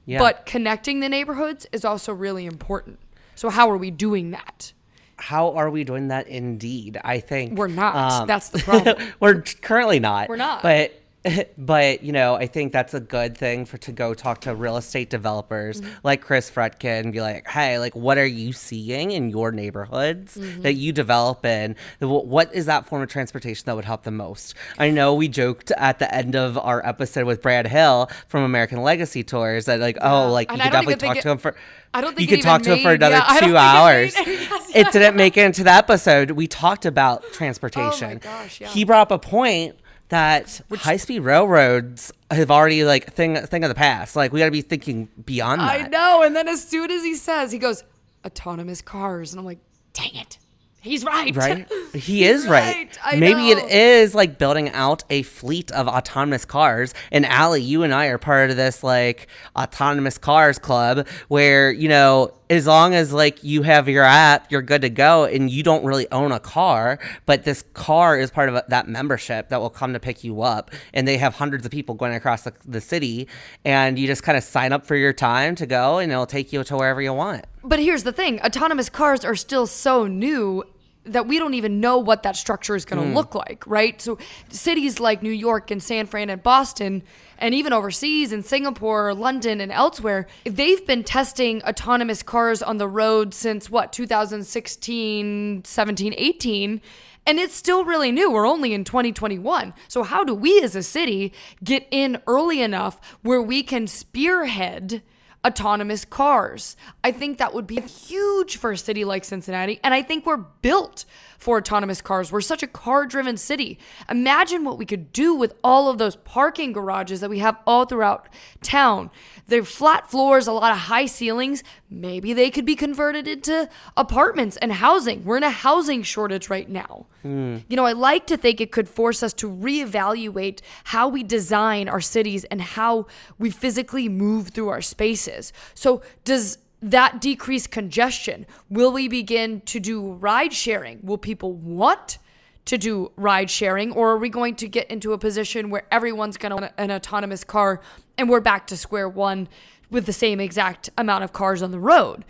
Yeah. 0.07 0.19
But 0.19 0.47
connecting 0.47 1.01
the 1.01 1.09
neighborhoods 1.09 1.67
is 1.73 1.85
also 1.85 2.13
really 2.15 2.47
important. 2.47 2.99
So, 3.35 3.51
how 3.51 3.69
are 3.71 3.77
we 3.77 3.91
doing 3.91 4.31
that? 4.31 4.73
how 5.19 5.55
are 5.55 5.71
we 5.71 5.83
doing 5.83 6.09
that 6.09 6.29
indeed 6.29 6.99
i 7.03 7.21
think 7.21 7.57
We're 7.59 7.69
not. 7.69 7.97
um, 7.97 8.27
That's 8.27 8.51
the 8.51 8.59
problem. 8.67 8.97
we're 9.19 9.41
currently 9.41 9.99
not 9.99 10.29
We're 10.29 10.37
not. 10.37 10.63
but 10.63 10.93
but 11.59 12.03
you 12.03 12.13
know 12.13 12.35
i 12.35 12.47
think 12.47 12.73
that's 12.73 12.95
a 12.95 13.01
good 13.01 13.37
thing 13.37 13.65
for 13.65 13.79
to 13.79 13.93
go 13.93 14.15
talk 14.15 14.41
to 14.43 14.55
real 14.55 14.77
estate 14.77 15.11
developers 15.11 15.81
Mm-hmm. 15.81 15.91
like 16.05 16.21
chris 16.23 16.51
frutkin 16.51 17.01
and 17.01 17.13
be 17.13 17.21
like 17.21 17.47
hey 17.49 17.79
like 17.79 17.95
what 17.97 18.19
are 18.19 18.27
you 18.27 18.53
seeing 18.53 19.11
in 19.11 19.29
your 19.31 19.51
neighborhoods 19.53 20.37
Mm-hmm. 20.37 20.63
that 20.63 20.75
you 20.75 20.93
develop 20.93 21.45
in 21.45 21.77
what 22.01 22.55
is 22.55 22.67
that 22.67 22.87
form 22.87 23.03
of 23.03 23.09
transportation 23.09 23.65
that 23.67 23.75
would 23.77 23.85
help 23.85 24.05
the 24.05 24.11
most 24.11 24.55
i 24.79 24.91
know 24.91 25.15
we 25.15 25.29
joked 25.29 25.71
at 25.73 25.99
the 25.99 26.13
end 26.15 26.37
of 26.37 26.57
our 26.59 26.85
episode 26.87 27.25
with 27.25 27.43
brad 27.43 27.67
hill 27.67 28.09
from 28.29 28.43
american 28.43 28.83
legacy 28.83 29.23
tours 29.25 29.65
that 29.67 29.81
like 29.81 29.99
oh 30.03 30.31
like 30.31 30.49
And 30.51 30.59
you 30.59 30.65
could 30.65 30.73
definitely 30.73 30.95
talk 30.97 31.15
get- 31.15 31.23
to 31.23 31.31
him 31.31 31.39
for 31.39 31.57
I 31.95 32.03
don't 32.03 32.15
think 32.15 32.21
you 32.31 32.37
could 32.37 32.41
it 32.41 32.43
talk 32.43 32.61
to 32.63 32.75
him 32.77 32.83
for 32.83 32.93
another 32.93 33.17
yeah, 33.17 33.41
two 33.41 33.51
it 33.51 33.57
hours 33.57 34.15
made- 34.17 34.27
yes, 34.27 34.71
it 34.75 34.93
didn't 34.93 35.17
make 35.17 35.37
it 35.39 35.45
into 35.47 35.65
the 35.65 35.71
episode 35.73 36.33
we 36.33 36.47
talked 36.47 36.85
about 36.85 37.23
transportation 37.33 38.17
Oh 38.17 38.19
gosh, 38.19 38.61
yeah. 38.61 38.69
he 38.69 38.85
brought 38.85 39.11
up 39.11 39.11
a 39.13 39.19
point 39.19 39.77
that 40.09 40.61
high 40.75 40.97
speed 40.97 41.21
railroads 41.21 42.13
have 42.31 42.51
already 42.51 42.85
like 42.85 43.13
thing 43.13 43.37
thing 43.47 43.65
of 43.65 43.69
the 43.69 43.75
past. 43.75 44.17
Like 44.17 44.33
we 44.33 44.41
got 44.41 44.47
to 44.47 44.51
be 44.51 44.63
thinking 44.63 45.09
beyond 45.25 45.61
that. 45.61 45.81
I 45.85 45.89
know. 45.89 46.23
And 46.23 46.35
then 46.35 46.49
as 46.49 46.67
soon 46.67 46.91
as 46.91 47.03
he 47.03 47.15
says, 47.15 47.53
he 47.53 47.59
goes, 47.59 47.85
autonomous 48.25 48.83
cars. 48.83 49.33
And 49.33 49.41
I'm 49.41 49.47
like, 49.47 49.61
dang 49.93 50.15
it. 50.15 50.39
He's 50.87 51.05
right. 51.05 51.35
Right? 51.35 51.71
He 51.97 52.25
is 52.25 52.47
right. 52.47 52.97
Right, 53.05 53.19
Maybe 53.19 53.55
know. 53.55 53.59
it 53.59 53.71
is 53.71 54.15
like 54.15 54.37
building 54.37 54.69
out 54.71 55.03
a 55.09 55.23
fleet 55.23 55.71
of 55.73 55.89
autonomous 55.89 56.45
cars. 56.45 56.93
And 57.11 57.25
Allie, 57.25 57.63
you 57.63 57.85
and 57.85 57.95
I 57.95 58.07
are 58.07 58.19
part 58.19 58.51
of 58.51 58.57
this 58.57 58.85
like 58.85 59.29
autonomous 59.57 60.19
cars 60.19 60.59
club 60.59 61.09
where, 61.29 61.73
you 61.73 61.89
know, 61.89 62.33
as 62.51 62.67
long 62.67 62.95
as 62.95 63.15
like 63.15 63.43
you 63.43 63.63
have 63.63 63.89
your 63.89 64.05
app, 64.05 64.53
you're 64.53 64.63
good 64.63 64.83
to 64.83 64.91
go 64.91 65.25
and 65.25 65.51
you 65.51 65.63
don't 65.63 65.85
really 65.85 66.07
own 66.13 66.33
a 66.33 66.41
car, 66.41 66.99
but 67.25 67.45
this 67.45 67.65
car 67.73 68.19
is 68.19 68.31
part 68.31 68.51
of 68.51 68.63
that 68.69 68.89
membership 68.89 69.49
that 69.49 69.61
will 69.61 69.71
come 69.71 69.95
to 69.95 70.01
pick 70.01 70.23
you 70.23 70.43
up. 70.43 70.71
And 70.93 71.09
they 71.09 71.17
have 71.17 71.35
hundreds 71.35 71.65
of 71.65 71.73
people 71.73 71.95
going 71.95 72.15
across 72.15 72.43
the, 72.43 72.53
the 72.67 72.81
city 72.81 73.27
and 73.65 73.99
you 73.99 74.07
just 74.07 74.23
kind 74.23 74.37
of 74.37 74.45
sign 74.45 74.73
up 74.73 74.85
for 74.85 74.97
your 74.97 75.15
time 75.15 75.55
to 75.57 75.67
go 75.67 75.99
and 75.99 76.13
it'll 76.13 76.27
take 76.27 76.53
you 76.53 76.63
to 76.63 76.77
wherever 76.77 77.01
you 77.01 77.15
want. 77.15 77.47
But 77.65 77.79
here's 77.81 78.05
the 78.05 78.13
thing 78.13 78.41
autonomous 78.43 78.89
cars 78.89 79.25
are 79.25 79.35
still 79.35 79.67
so 79.67 80.07
new 80.07 80.63
that 81.07 81.27
we 81.27 81.39
don't 81.39 81.55
even 81.55 81.81
know 81.81 81.99
what 81.99 82.23
that 82.23 82.37
structure 82.37 82.75
is 82.75 82.85
going 82.85 83.03
to 83.03 83.09
mm. 83.09 83.15
look 83.15 83.35
like, 83.35 83.65
right? 83.67 84.01
So 84.01 84.19
cities 84.49 85.01
like 85.01 85.23
New 85.23 85.31
York 85.31 85.71
and 85.71 85.83
San 85.83 86.07
Fran 86.07 86.31
and 86.31 86.43
Boston 86.43 87.03
and 87.39 87.55
even 87.55 87.73
overseas 87.73 88.33
in 88.33 88.43
Singapore, 88.43 89.09
or 89.09 89.15
London 89.15 89.61
and 89.61 89.71
elsewhere, 89.71 90.27
they've 90.45 90.87
been 90.87 91.05
testing 91.05 91.63
autonomous 91.65 92.23
cars 92.23 92.63
on 92.63 92.79
the 92.79 92.89
road 92.89 93.35
since 93.35 93.69
what 93.71 93.93
2016, 93.93 95.63
17, 95.65 96.15
18 96.17 96.81
and 97.29 97.41
it's 97.41 97.55
still 97.55 97.85
really 97.85 98.13
new. 98.13 98.31
We're 98.31 98.47
only 98.47 98.73
in 98.73 98.85
2021. 98.85 99.75
So 99.89 100.05
how 100.05 100.23
do 100.23 100.33
we 100.33 100.63
as 100.63 100.77
a 100.77 100.83
city 100.83 101.33
get 101.63 101.87
in 101.91 102.23
early 102.27 102.63
enough 102.63 103.01
where 103.23 103.43
we 103.43 103.63
can 103.65 103.89
spearhead 103.89 105.03
autonomous 105.47 106.05
cars. 106.05 106.77
I 107.05 107.13
think 107.13 107.39
that 107.39 107.55
would 107.55 107.67
be 107.67 107.81
huge 107.81 108.57
for 108.57 108.73
a 108.73 108.79
city 108.79 109.05
like 109.05 109.25
Cincinnati. 109.25 109.79
And 109.85 109.95
I 109.95 110.03
think 110.03 110.27
we're 110.27 110.37
built 110.37 111.05
for 111.39 111.59
autonomous 111.59 112.01
cars. 112.01 112.33
We're 112.33 112.41
such 112.41 112.63
a 112.63 112.67
car 112.67 113.07
driven 113.07 113.37
city. 113.37 113.79
Imagine 114.11 114.65
what 114.65 114.79
we 114.79 114.87
could 114.87 115.13
do 115.13 115.35
with 115.35 115.55
all 115.63 115.89
of 115.89 115.99
those 115.99 116.17
parking 116.17 116.73
garages 116.73 117.21
that 117.21 117.31
we 117.31 117.39
have 117.39 117.57
all 117.67 117.85
throughout 117.85 118.29
town. 118.63 119.11
They're 119.49 119.63
flat 119.63 120.11
floors, 120.11 120.47
a 120.47 120.53
lot 120.53 120.73
of 120.73 120.79
high 120.79 121.07
ceilings. 121.07 121.63
Maybe 121.89 122.33
they 122.33 122.51
could 122.51 122.65
be 122.65 122.75
converted 122.75 123.29
into 123.29 123.69
apartments 123.97 124.57
and 124.57 124.73
housing. 124.73 125.25
We're 125.25 125.37
in 125.37 125.45
a 125.45 125.51
housing 125.51 126.03
shortage 126.03 126.51
right 126.51 126.69
now. 126.69 127.07
Hmm. 127.23 127.59
You 127.69 127.77
know, 127.77 127.85
I 127.85 127.93
like 127.93 128.27
to 128.29 128.37
think 128.37 128.61
it 128.61 128.73
could 128.73 128.89
force 128.89 129.23
us 129.23 129.33
to 129.35 129.51
reevaluate 129.51 130.61
how 130.85 131.09
we 131.09 131.23
design 131.23 131.89
our 131.89 132.01
cities 132.01 132.45
and 132.45 132.61
how 132.61 133.07
we 133.39 133.51
physically 133.51 134.09
move 134.09 134.49
through 134.49 134.69
our 134.69 134.83
spaces. 134.83 135.36
So, 135.75 136.03
does 136.25 136.59
that 136.83 137.21
decrease 137.21 137.67
congestion? 137.67 138.47
Will 138.71 138.93
we 138.93 139.09
begin 139.09 139.61
to 139.63 139.81
do 139.81 140.13
ride 140.13 140.53
sharing? 140.53 141.01
Will 141.03 141.19
people 141.19 141.53
want 141.53 142.19
to 142.67 142.77
do 142.77 143.13
ride 143.17 143.49
sharing, 143.49 143.93
or 143.93 144.11
are 144.11 144.19
we 144.19 144.29
going 144.29 144.55
to 144.57 144.69
get 144.69 144.91
into 144.91 145.13
a 145.13 145.19
position 145.19 145.71
where 145.71 145.85
everyone's 145.91 146.37
going 146.37 146.51
to 146.51 146.57
want 146.57 146.73
an 146.77 146.91
autonomous 146.91 147.45
car 147.45 147.81
and 148.19 148.29
we're 148.29 148.41
back 148.41 148.67
to 148.67 148.77
square 148.77 149.09
one 149.09 149.49
with 149.89 150.05
the 150.05 150.13
same 150.13 150.41
exact 150.41 150.91
amount 150.99 151.23
of 151.25 151.33
cars 151.33 151.63
on 151.63 151.71
the 151.71 151.79
road? 151.79 152.25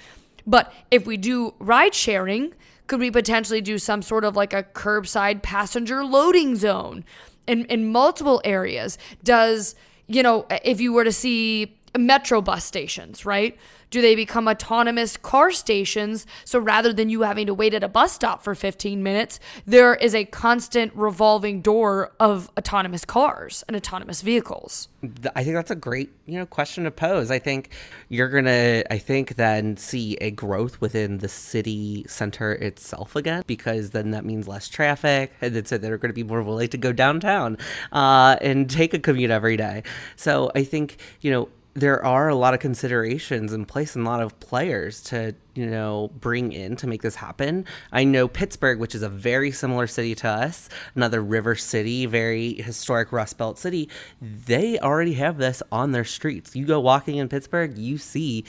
But 0.46 0.72
if 0.90 1.06
we 1.06 1.16
do 1.16 1.54
ride 1.58 1.94
sharing, 1.94 2.52
could 2.86 3.00
we 3.00 3.10
potentially 3.10 3.60
do 3.60 3.78
some 3.78 4.02
sort 4.02 4.24
of 4.24 4.36
like 4.36 4.52
a 4.52 4.62
curbside 4.62 5.42
passenger 5.42 6.04
loading 6.04 6.54
zone 6.54 7.04
in, 7.46 7.64
in 7.64 7.90
multiple 7.90 8.40
areas? 8.44 8.98
Does, 9.24 9.74
you 10.06 10.22
know, 10.22 10.46
if 10.64 10.80
you 10.80 10.92
were 10.92 11.04
to 11.04 11.12
see 11.12 11.76
metro 11.98 12.40
bus 12.40 12.64
stations, 12.64 13.24
right? 13.24 13.56
Do 13.90 14.02
they 14.02 14.16
become 14.16 14.48
autonomous 14.48 15.16
car 15.16 15.52
stations? 15.52 16.26
So 16.44 16.58
rather 16.58 16.92
than 16.92 17.08
you 17.08 17.22
having 17.22 17.46
to 17.46 17.54
wait 17.54 17.72
at 17.72 17.84
a 17.84 17.88
bus 17.88 18.12
stop 18.12 18.42
for 18.42 18.54
15 18.54 19.02
minutes, 19.02 19.38
there 19.64 19.94
is 19.94 20.14
a 20.14 20.24
constant 20.24 20.92
revolving 20.94 21.62
door 21.62 22.12
of 22.18 22.50
autonomous 22.58 23.04
cars 23.04 23.62
and 23.68 23.76
autonomous 23.76 24.22
vehicles. 24.22 24.88
I 25.36 25.44
think 25.44 25.54
that's 25.54 25.70
a 25.70 25.76
great, 25.76 26.10
you 26.26 26.36
know, 26.36 26.46
question 26.46 26.82
to 26.84 26.90
pose. 26.90 27.30
I 27.30 27.38
think 27.38 27.70
you're 28.08 28.28
gonna, 28.28 28.82
I 28.90 28.98
think, 28.98 29.36
then 29.36 29.76
see 29.76 30.16
a 30.16 30.32
growth 30.32 30.80
within 30.80 31.18
the 31.18 31.28
city 31.28 32.04
center 32.08 32.54
itself 32.54 33.14
again, 33.14 33.44
because 33.46 33.90
then 33.90 34.10
that 34.10 34.24
means 34.24 34.48
less 34.48 34.68
traffic, 34.68 35.32
and 35.40 35.54
then 35.54 35.64
so 35.64 35.78
they're 35.78 35.98
going 35.98 36.10
to 36.10 36.14
be 36.14 36.24
more 36.24 36.42
willing 36.42 36.68
to 36.68 36.78
go 36.78 36.92
downtown 36.92 37.56
uh, 37.92 38.36
and 38.40 38.68
take 38.68 38.94
a 38.94 38.98
commute 38.98 39.30
every 39.30 39.56
day. 39.56 39.82
So 40.16 40.50
I 40.54 40.64
think, 40.64 40.98
you 41.20 41.30
know, 41.30 41.48
there 41.76 42.02
are 42.02 42.28
a 42.28 42.34
lot 42.34 42.54
of 42.54 42.60
considerations 42.60 43.52
in 43.52 43.66
place 43.66 43.94
and 43.94 44.06
a 44.06 44.08
lot 44.08 44.22
of 44.22 44.38
players 44.40 45.02
to 45.02 45.34
you 45.54 45.66
know 45.66 46.10
bring 46.20 46.50
in 46.50 46.74
to 46.74 46.86
make 46.86 47.02
this 47.02 47.14
happen 47.14 47.64
i 47.92 48.02
know 48.02 48.26
pittsburgh 48.26 48.80
which 48.80 48.94
is 48.94 49.02
a 49.02 49.08
very 49.08 49.50
similar 49.50 49.86
city 49.86 50.14
to 50.14 50.26
us 50.26 50.70
another 50.94 51.22
river 51.22 51.54
city 51.54 52.06
very 52.06 52.54
historic 52.54 53.12
rust 53.12 53.36
belt 53.36 53.58
city 53.58 53.88
they 54.20 54.78
already 54.78 55.12
have 55.12 55.36
this 55.36 55.62
on 55.70 55.92
their 55.92 56.04
streets 56.04 56.56
you 56.56 56.64
go 56.64 56.80
walking 56.80 57.16
in 57.16 57.28
pittsburgh 57.28 57.76
you 57.76 57.98
see 57.98 58.42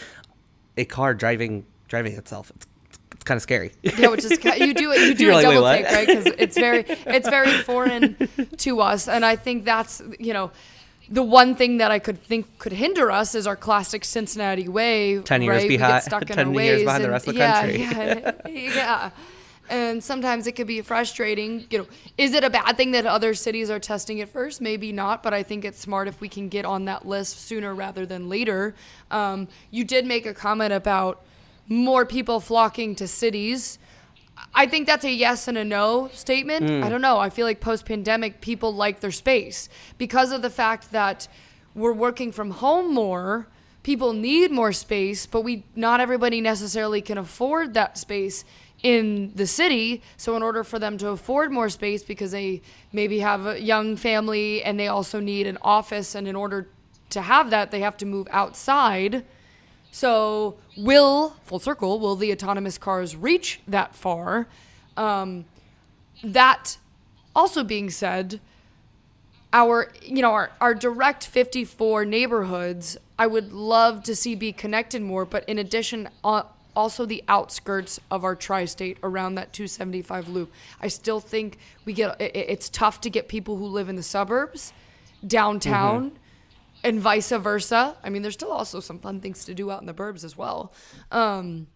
a 0.77 0.85
car 0.85 1.13
driving 1.13 1.65
driving 1.89 2.13
itself 2.13 2.49
it's, 2.55 2.65
it's 3.11 3.23
kind 3.25 3.35
of 3.35 3.41
scary 3.41 3.73
Yeah, 3.81 4.07
which 4.07 4.23
is 4.23 4.31
you 4.31 4.73
do 4.73 4.91
it. 4.91 5.01
You 5.01 5.13
do 5.15 5.23
You're 5.23 5.33
a 5.33 5.35
like, 5.35 5.43
double 5.43 5.67
take, 5.67 5.85
right? 5.85 6.07
Because 6.07 6.25
it's 6.37 6.57
very 6.57 6.85
it's 6.87 7.27
very 7.27 7.51
foreign 7.63 8.15
to 8.57 8.79
us, 8.81 9.07
and 9.07 9.25
I 9.25 9.35
think 9.35 9.65
that's 9.65 10.01
you 10.19 10.33
know. 10.33 10.51
The 11.09 11.23
one 11.23 11.55
thing 11.55 11.77
that 11.77 11.91
I 11.91 11.99
could 11.99 12.21
think 12.21 12.59
could 12.59 12.73
hinder 12.73 13.09
us 13.11 13.33
is 13.35 13.47
our 13.47 13.55
classic 13.55 14.03
Cincinnati 14.03 14.67
way. 14.67 15.19
10 15.19 15.41
years 15.41 15.61
right? 15.61 15.69
Behind- 15.69 15.93
get 15.93 16.03
stuck 16.03 16.21
in 16.23 16.27
10 16.35 16.53
years 16.53 16.55
ways 16.55 16.83
behind 16.83 17.03
the 17.03 17.09
rest 17.09 17.27
of 17.27 17.33
the 17.33 17.39
yeah, 17.39 17.61
country. 17.61 17.81
Yeah, 17.81 18.31
yeah. 18.75 19.09
And 19.69 20.01
sometimes 20.01 20.47
it 20.47 20.53
could 20.53 20.67
be 20.67 20.81
frustrating. 20.81 21.65
You 21.69 21.79
know, 21.79 21.87
is 22.17 22.33
it 22.33 22.43
a 22.43 22.49
bad 22.49 22.77
thing 22.77 22.91
that 22.91 23.05
other 23.05 23.33
cities 23.33 23.69
are 23.69 23.79
testing 23.79 24.19
it 24.19 24.29
first? 24.29 24.61
Maybe 24.61 24.91
not, 24.91 25.23
but 25.23 25.33
I 25.33 25.43
think 25.43 25.65
it's 25.65 25.79
smart 25.79 26.07
if 26.07 26.21
we 26.21 26.29
can 26.29 26.47
get 26.47 26.63
on 26.63 26.85
that 26.85 27.05
list 27.05 27.39
sooner 27.41 27.75
rather 27.75 28.05
than 28.05 28.29
later. 28.29 28.75
Um, 29.11 29.47
you 29.71 29.83
did 29.83 30.05
make 30.05 30.25
a 30.25 30.33
comment 30.33 30.71
about 30.71 31.21
more 31.67 32.05
people 32.05 32.39
flocking 32.39 32.95
to 32.95 33.07
cities. 33.07 33.77
I 34.53 34.65
think 34.65 34.87
that's 34.87 35.05
a 35.05 35.11
yes 35.11 35.47
and 35.47 35.57
a 35.57 35.63
no 35.63 36.09
statement. 36.13 36.67
Hmm. 36.67 36.83
I 36.83 36.89
don't 36.89 37.01
know. 37.01 37.19
I 37.19 37.29
feel 37.29 37.45
like 37.45 37.59
post 37.59 37.85
pandemic, 37.85 38.41
people 38.41 38.73
like 38.73 38.99
their 38.99 39.11
space 39.11 39.69
because 39.97 40.31
of 40.31 40.41
the 40.41 40.49
fact 40.49 40.91
that 40.91 41.27
we're 41.75 41.93
working 41.93 42.31
from 42.31 42.51
home 42.51 42.93
more. 42.93 43.47
People 43.83 44.11
need 44.11 44.51
more 44.51 44.73
space, 44.73 45.25
but 45.25 45.41
we 45.41 45.63
not 45.75 45.99
everybody 45.99 46.41
necessarily 46.41 47.01
can 47.01 47.17
afford 47.17 47.73
that 47.75 47.97
space 47.97 48.43
in 48.83 49.31
the 49.35 49.47
city. 49.47 50.01
So 50.17 50.35
in 50.35 50.43
order 50.43 50.63
for 50.63 50.79
them 50.79 50.97
to 50.97 51.09
afford 51.09 51.51
more 51.51 51.69
space 51.69 52.03
because 52.03 52.31
they 52.31 52.61
maybe 52.91 53.19
have 53.19 53.45
a 53.45 53.61
young 53.61 53.95
family 53.95 54.63
and 54.63 54.79
they 54.79 54.87
also 54.87 55.19
need 55.19 55.47
an 55.47 55.57
office 55.61 56.15
and 56.15 56.27
in 56.27 56.35
order 56.35 56.67
to 57.11 57.21
have 57.21 57.49
that, 57.51 57.71
they 57.71 57.79
have 57.79 57.97
to 57.97 58.05
move 58.05 58.27
outside. 58.31 59.23
So, 59.97 60.57
will 60.77 61.29
full 61.43 61.57
circle? 61.57 61.99
Will 61.99 62.15
the 62.15 62.31
autonomous 62.31 62.77
cars 62.77 63.15
reach 63.15 63.61
that 63.67 63.95
far? 63.95 64.47
Um, 64.95 65.45
that 66.23 66.77
also 67.35 67.63
being 67.63 67.89
said, 67.89 68.39
our 69.51 69.91
you 70.03 70.21
know 70.21 70.33
our, 70.33 70.51
our 70.61 70.75
direct 70.75 71.25
54 71.25 72.03
neighborhoods 72.03 72.97
i 73.17 73.25
would 73.25 73.53
love 73.53 74.03
to 74.03 74.13
see 74.13 74.35
be 74.35 74.51
connected 74.51 75.01
more 75.01 75.23
but 75.23 75.47
in 75.47 75.57
addition 75.57 76.09
uh, 76.25 76.43
also 76.75 77.05
the 77.05 77.23
outskirts 77.29 77.97
of 78.11 78.25
our 78.25 78.35
tri-state 78.35 78.97
around 79.01 79.35
that 79.35 79.53
275 79.53 80.27
loop 80.27 80.51
i 80.81 80.89
still 80.89 81.21
think 81.21 81.57
we 81.85 81.93
get 81.93 82.19
it, 82.19 82.35
it's 82.35 82.67
tough 82.67 82.99
to 82.99 83.09
get 83.09 83.29
people 83.29 83.55
who 83.55 83.65
live 83.65 83.87
in 83.87 83.95
the 83.95 84.03
suburbs 84.03 84.73
downtown 85.25 86.11
and 86.83 86.99
vice 86.99 87.29
versa 87.31 87.95
i 88.03 88.09
mean 88.09 88.21
there's 88.21 88.33
still 88.33 88.51
also 88.51 88.79
some 88.79 88.99
fun 88.99 89.19
things 89.19 89.45
to 89.45 89.53
do 89.53 89.71
out 89.71 89.81
in 89.81 89.87
the 89.87 89.93
burbs 89.93 90.23
as 90.23 90.37
well 90.37 90.73
um, 91.11 91.67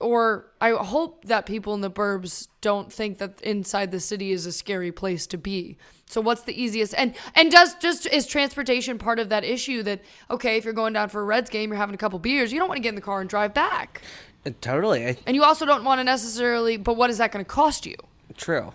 or 0.00 0.46
I 0.60 0.72
hope 0.72 1.24
that 1.24 1.46
people 1.46 1.74
in 1.74 1.80
the 1.80 1.90
burbs 1.90 2.48
don't 2.60 2.92
think 2.92 3.18
that 3.18 3.40
inside 3.42 3.90
the 3.90 4.00
city 4.00 4.32
is 4.32 4.46
a 4.46 4.52
scary 4.52 4.92
place 4.92 5.26
to 5.28 5.38
be. 5.38 5.76
So 6.06 6.20
what's 6.20 6.42
the 6.42 6.60
easiest 6.60 6.94
and 6.94 7.14
and 7.34 7.50
does 7.50 7.74
just 7.76 8.06
is 8.06 8.26
transportation 8.26 8.98
part 8.98 9.18
of 9.18 9.30
that 9.30 9.44
issue 9.44 9.82
that 9.84 10.02
okay, 10.30 10.56
if 10.56 10.64
you're 10.64 10.74
going 10.74 10.92
down 10.92 11.08
for 11.08 11.20
a 11.20 11.24
Reds 11.24 11.50
game, 11.50 11.70
you're 11.70 11.78
having 11.78 11.94
a 11.94 11.98
couple 11.98 12.18
beers, 12.18 12.52
you 12.52 12.58
don't 12.58 12.68
want 12.68 12.78
to 12.78 12.82
get 12.82 12.90
in 12.90 12.94
the 12.94 13.00
car 13.00 13.20
and 13.20 13.30
drive 13.30 13.54
back. 13.54 14.02
totally 14.60 15.06
I, 15.06 15.16
And 15.26 15.34
you 15.34 15.42
also 15.42 15.64
don't 15.64 15.84
want 15.84 16.00
to 16.00 16.04
necessarily 16.04 16.76
but 16.76 16.96
what 16.96 17.10
is 17.10 17.18
that 17.18 17.32
going 17.32 17.44
to 17.44 17.48
cost 17.48 17.86
you? 17.86 17.96
True. 18.36 18.72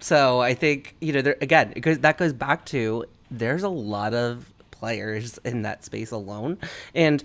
So 0.00 0.40
I 0.40 0.54
think 0.54 0.96
you 1.00 1.12
know 1.12 1.22
there 1.22 1.36
again 1.40 1.72
because 1.74 2.00
that 2.00 2.18
goes 2.18 2.32
back 2.32 2.64
to 2.66 3.04
there's 3.30 3.62
a 3.62 3.68
lot 3.68 4.12
of 4.12 4.51
players 4.82 5.38
in 5.44 5.62
that 5.62 5.84
space 5.84 6.10
alone, 6.10 6.58
and 6.92 7.22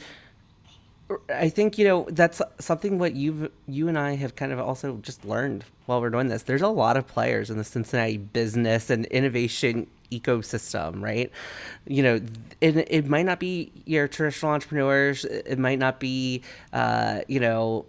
I 1.33 1.49
think 1.49 1.79
you 1.79 1.87
know 1.87 2.07
that's 2.11 2.39
something 2.59 2.99
what 2.99 3.13
you've 3.13 3.49
you 3.67 3.87
and 3.87 3.97
I 3.97 4.15
have 4.15 4.35
kind 4.35 4.51
of 4.51 4.59
also 4.59 4.97
just 4.97 5.25
learned 5.25 5.65
while 5.87 5.99
we're 5.99 6.11
doing 6.11 6.27
this. 6.27 6.43
There's 6.43 6.61
a 6.61 6.67
lot 6.67 6.97
of 6.97 7.07
players 7.07 7.49
in 7.49 7.57
the 7.57 7.63
Cincinnati 7.63 8.17
business 8.17 8.91
and 8.91 9.07
innovation 9.07 9.87
ecosystem, 10.11 11.01
right? 11.01 11.31
You 11.87 12.03
know, 12.03 12.21
it, 12.61 12.77
it 12.91 13.07
might 13.07 13.25
not 13.25 13.39
be 13.39 13.71
your 13.85 14.07
traditional 14.07 14.51
entrepreneurs. 14.51 15.25
It 15.25 15.57
might 15.57 15.79
not 15.79 15.99
be, 15.99 16.43
uh, 16.73 17.21
you 17.27 17.39
know, 17.39 17.85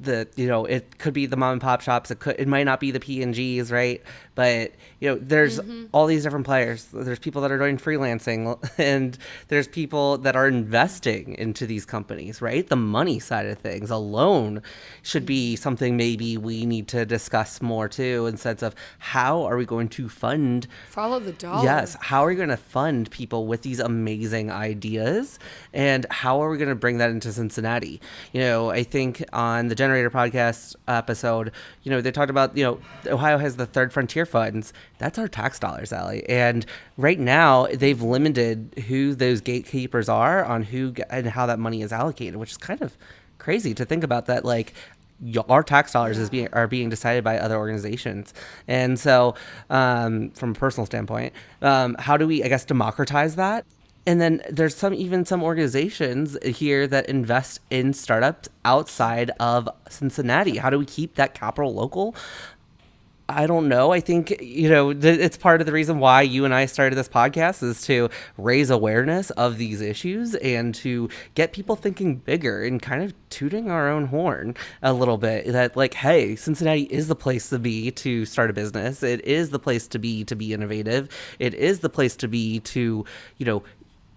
the 0.00 0.26
you 0.36 0.46
know 0.46 0.64
it 0.64 0.98
could 0.98 1.12
be 1.12 1.26
the 1.26 1.36
mom 1.36 1.52
and 1.52 1.60
pop 1.60 1.82
shops 1.82 2.10
it 2.10 2.18
could 2.18 2.36
it 2.38 2.48
might 2.48 2.64
not 2.64 2.80
be 2.80 2.90
the 2.90 3.00
p 3.00 3.22
and 3.22 3.34
g's 3.34 3.70
right 3.70 4.02
but 4.40 4.72
you 5.00 5.08
know 5.10 5.18
there's 5.20 5.60
mm-hmm. 5.60 5.84
all 5.92 6.06
these 6.06 6.22
different 6.22 6.46
players. 6.46 6.86
There's 6.94 7.18
people 7.18 7.42
that 7.42 7.52
are 7.52 7.58
doing 7.58 7.76
freelancing 7.76 8.58
and 8.78 9.18
there's 9.48 9.68
people 9.68 10.16
that 10.16 10.34
are 10.34 10.48
investing 10.48 11.34
into 11.34 11.66
these 11.66 11.84
companies 11.84 12.40
right? 12.40 12.66
The 12.66 12.76
money 12.76 13.18
side 13.18 13.44
of 13.44 13.58
things 13.58 13.90
alone 13.90 14.62
should 15.02 15.26
be 15.26 15.56
something 15.56 15.94
maybe 15.98 16.38
we 16.38 16.64
need 16.64 16.88
to 16.88 17.04
discuss 17.04 17.60
more 17.60 17.86
too 17.86 18.24
in 18.28 18.38
sense 18.38 18.62
of 18.62 18.74
how 18.98 19.42
are 19.42 19.58
we 19.58 19.66
going 19.66 19.90
to 19.90 20.08
fund 20.08 20.66
follow 20.88 21.20
the 21.20 21.32
dollar. 21.32 21.62
Yes 21.62 21.98
how 22.00 22.24
are 22.24 22.28
we 22.28 22.34
going 22.34 22.48
to 22.48 22.56
fund 22.56 23.10
people 23.10 23.46
with 23.46 23.60
these 23.60 23.78
amazing 23.78 24.50
ideas 24.50 25.38
and 25.74 26.06
how 26.10 26.42
are 26.42 26.48
we 26.48 26.56
going 26.56 26.70
to 26.70 26.74
bring 26.74 26.96
that 26.96 27.10
into 27.10 27.30
cincinnati? 27.30 28.00
You 28.32 28.40
know 28.40 28.70
i 28.70 28.84
think 28.84 29.22
on 29.34 29.68
the 29.68 29.74
generator 29.74 30.08
podcast 30.08 30.76
episode 30.88 31.52
you 31.82 31.90
know 31.90 32.00
they 32.00 32.10
talked 32.10 32.30
about 32.30 32.56
you 32.56 32.64
know 32.64 32.80
ohio 33.12 33.36
has 33.36 33.56
the 33.56 33.66
third 33.66 33.92
frontier 33.92 34.24
funds 34.30 34.72
that's 34.98 35.18
our 35.18 35.28
tax 35.28 35.58
dollars 35.58 35.92
Allie. 35.92 36.28
and 36.28 36.64
right 36.96 37.18
now 37.18 37.66
they've 37.74 38.00
limited 38.02 38.74
who 38.88 39.14
those 39.14 39.40
gatekeepers 39.40 40.08
are 40.08 40.44
on 40.44 40.62
who 40.62 40.94
and 41.10 41.26
how 41.26 41.46
that 41.46 41.58
money 41.58 41.82
is 41.82 41.92
allocated 41.92 42.36
which 42.36 42.52
is 42.52 42.56
kind 42.56 42.80
of 42.82 42.96
crazy 43.38 43.74
to 43.74 43.84
think 43.84 44.04
about 44.04 44.26
that 44.26 44.44
like 44.44 44.72
our 45.48 45.62
tax 45.62 45.92
dollars 45.92 46.18
is 46.18 46.30
being 46.30 46.48
are 46.52 46.66
being 46.66 46.88
decided 46.88 47.22
by 47.22 47.38
other 47.38 47.56
organizations, 47.56 48.32
and 48.66 48.98
so 48.98 49.34
um, 49.68 50.30
from 50.30 50.52
a 50.52 50.54
personal 50.54 50.86
standpoint, 50.86 51.34
um, 51.62 51.94
how 51.98 52.16
do 52.16 52.26
we 52.26 52.42
I 52.42 52.48
guess 52.48 52.64
democratize 52.64 53.36
that? 53.36 53.64
And 54.06 54.20
then 54.20 54.42
there's 54.50 54.74
some 54.74 54.94
even 54.94 55.24
some 55.24 55.42
organizations 55.42 56.38
here 56.44 56.86
that 56.86 57.06
invest 57.08 57.60
in 57.70 57.92
startups 57.92 58.48
outside 58.64 59.30
of 59.38 59.68
Cincinnati. 59.88 60.56
How 60.56 60.70
do 60.70 60.78
we 60.78 60.86
keep 60.86 61.16
that 61.16 61.34
capital 61.34 61.74
local? 61.74 62.14
I 63.34 63.46
don't 63.46 63.68
know. 63.68 63.92
I 63.92 64.00
think, 64.00 64.40
you 64.40 64.68
know, 64.68 64.92
th- 64.92 65.18
it's 65.18 65.36
part 65.36 65.60
of 65.60 65.66
the 65.66 65.72
reason 65.72 65.98
why 65.98 66.22
you 66.22 66.44
and 66.44 66.54
I 66.54 66.66
started 66.66 66.96
this 66.96 67.08
podcast 67.08 67.62
is 67.62 67.82
to 67.82 68.08
raise 68.36 68.70
awareness 68.70 69.30
of 69.30 69.58
these 69.58 69.80
issues 69.80 70.34
and 70.36 70.74
to 70.76 71.08
get 71.34 71.52
people 71.52 71.76
thinking 71.76 72.16
bigger 72.16 72.64
and 72.64 72.80
kind 72.80 73.02
of 73.02 73.14
tooting 73.30 73.70
our 73.70 73.88
own 73.88 74.06
horn 74.06 74.56
a 74.82 74.92
little 74.92 75.18
bit 75.18 75.46
that, 75.46 75.76
like, 75.76 75.94
hey, 75.94 76.36
Cincinnati 76.36 76.82
is 76.84 77.08
the 77.08 77.16
place 77.16 77.48
to 77.50 77.58
be 77.58 77.90
to 77.92 78.24
start 78.24 78.50
a 78.50 78.52
business. 78.52 79.02
It 79.02 79.24
is 79.24 79.50
the 79.50 79.58
place 79.58 79.86
to 79.88 79.98
be 79.98 80.24
to 80.24 80.36
be 80.36 80.52
innovative. 80.52 81.08
It 81.38 81.54
is 81.54 81.80
the 81.80 81.90
place 81.90 82.16
to 82.16 82.28
be 82.28 82.60
to, 82.60 83.04
you 83.38 83.46
know, 83.46 83.62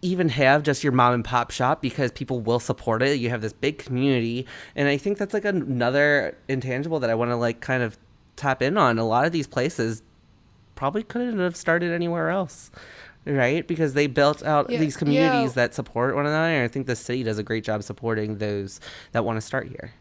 even 0.02 0.28
have 0.30 0.64
just 0.64 0.84
your 0.84 0.92
mom 0.92 1.14
and 1.14 1.24
pop 1.26 1.50
shop 1.50 1.82
because 1.82 2.12
people 2.12 2.42
will 2.42 2.60
support 2.60 3.02
it. 3.02 3.20
You 3.20 3.30
have 3.30 3.42
this 3.42 3.54
big 3.54 3.78
community. 3.80 4.46
And 4.76 4.90
I 4.90 4.98
think 4.98 5.18
that's 5.18 5.34
like 5.34 5.46
another 5.46 6.38
intangible 6.50 7.00
that 7.00 7.10
I 7.10 7.16
want 7.16 7.32
to 7.32 7.38
like 7.38 7.62
kind 7.62 7.82
of 7.82 7.98
tap 8.44 8.62
in 8.62 8.78
on. 8.78 9.00
A 9.00 9.06
lot 9.06 9.26
of 9.26 9.32
these 9.32 9.48
places 9.48 10.04
probably 10.76 11.04
couldn't 11.04 11.40
have 11.40 11.56
started 11.56 11.92
anywhere 11.94 12.30
else, 12.30 12.72
right? 13.26 13.66
Because 13.66 13.94
they 13.94 14.08
built 14.08 14.44
out 14.44 14.70
yeah, 14.70 14.80
these 14.80 14.98
communities 14.98 15.52
yeah. 15.52 15.56
that 15.56 15.74
support 15.74 16.16
one 16.16 16.26
another. 16.26 16.64
I 16.64 16.68
think 16.68 16.88
the 16.88 16.96
city 16.96 17.24
does 17.24 17.38
a 17.38 17.44
great 17.44 17.64
job 17.64 17.84
supporting 17.84 18.38
those 18.38 18.80
that 19.14 19.24
want 19.24 19.38
to 19.38 19.42
start 19.42 19.68
here. 19.68 19.94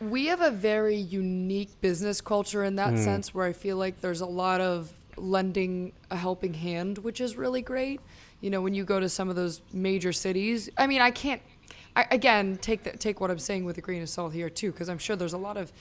We 0.00 0.26
have 0.26 0.40
a 0.40 0.50
very 0.50 0.96
unique 0.96 1.80
business 1.80 2.20
culture 2.20 2.64
in 2.64 2.76
that 2.76 2.94
mm. 2.94 3.04
sense 3.04 3.32
where 3.32 3.46
I 3.46 3.52
feel 3.52 3.76
like 3.76 4.00
there's 4.00 4.20
a 4.20 4.26
lot 4.26 4.60
of 4.60 4.92
lending 5.16 5.92
a 6.10 6.16
helping 6.16 6.54
hand, 6.54 6.98
which 6.98 7.20
is 7.20 7.36
really 7.36 7.62
great. 7.62 8.00
You 8.40 8.50
know, 8.50 8.62
when 8.62 8.74
you 8.74 8.84
go 8.84 8.98
to 8.98 9.08
some 9.08 9.28
of 9.28 9.36
those 9.36 9.60
major 9.72 10.12
cities, 10.12 10.70
I 10.76 10.88
mean, 10.88 11.02
I 11.02 11.12
can't 11.12 11.42
I, 11.94 12.06
again, 12.10 12.56
take 12.56 12.84
the, 12.84 12.96
take 12.96 13.20
what 13.20 13.30
I'm 13.30 13.38
saying 13.38 13.64
with 13.64 13.76
a 13.78 13.80
grain 13.80 14.02
of 14.02 14.08
salt 14.08 14.32
here 14.32 14.48
too, 14.48 14.72
because 14.72 14.88
I'm 14.88 14.98
sure 14.98 15.14
there's 15.14 15.34
a 15.34 15.38
lot 15.38 15.56
of 15.56 15.72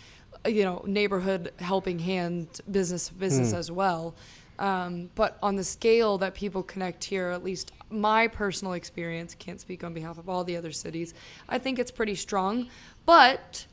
you 0.46 0.64
know 0.64 0.84
neighborhood 0.86 1.52
helping 1.60 2.00
hand 2.00 2.62
business 2.70 3.10
business 3.10 3.54
mm. 3.54 3.58
as 3.58 3.72
well. 3.72 4.14
Um, 4.60 5.10
but 5.16 5.40
on 5.42 5.56
the 5.56 5.64
scale 5.64 6.20
that 6.20 6.36
people 6.36 6.62
connect 6.62 7.04
here, 7.04 7.30
at 7.30 7.44
least 7.44 7.72
my 7.90 8.28
personal 8.28 8.74
experience, 8.74 9.36
can't 9.40 9.60
speak 9.60 9.84
on 9.84 9.92
behalf 9.94 10.20
of 10.20 10.30
all 10.30 10.44
the 10.44 10.56
other 10.56 10.72
cities. 10.72 11.16
I 11.50 11.58
think 11.58 11.80
it's 11.80 11.90
pretty 11.90 12.14
strong. 12.14 12.70
But 13.08 13.66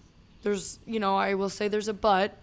there's, 0.43 0.79
you 0.87 0.99
know, 0.99 1.15
I 1.15 1.35
will 1.35 1.51
say 1.51 1.69
there's 1.69 1.89
a 1.89 1.95
but. 1.95 2.39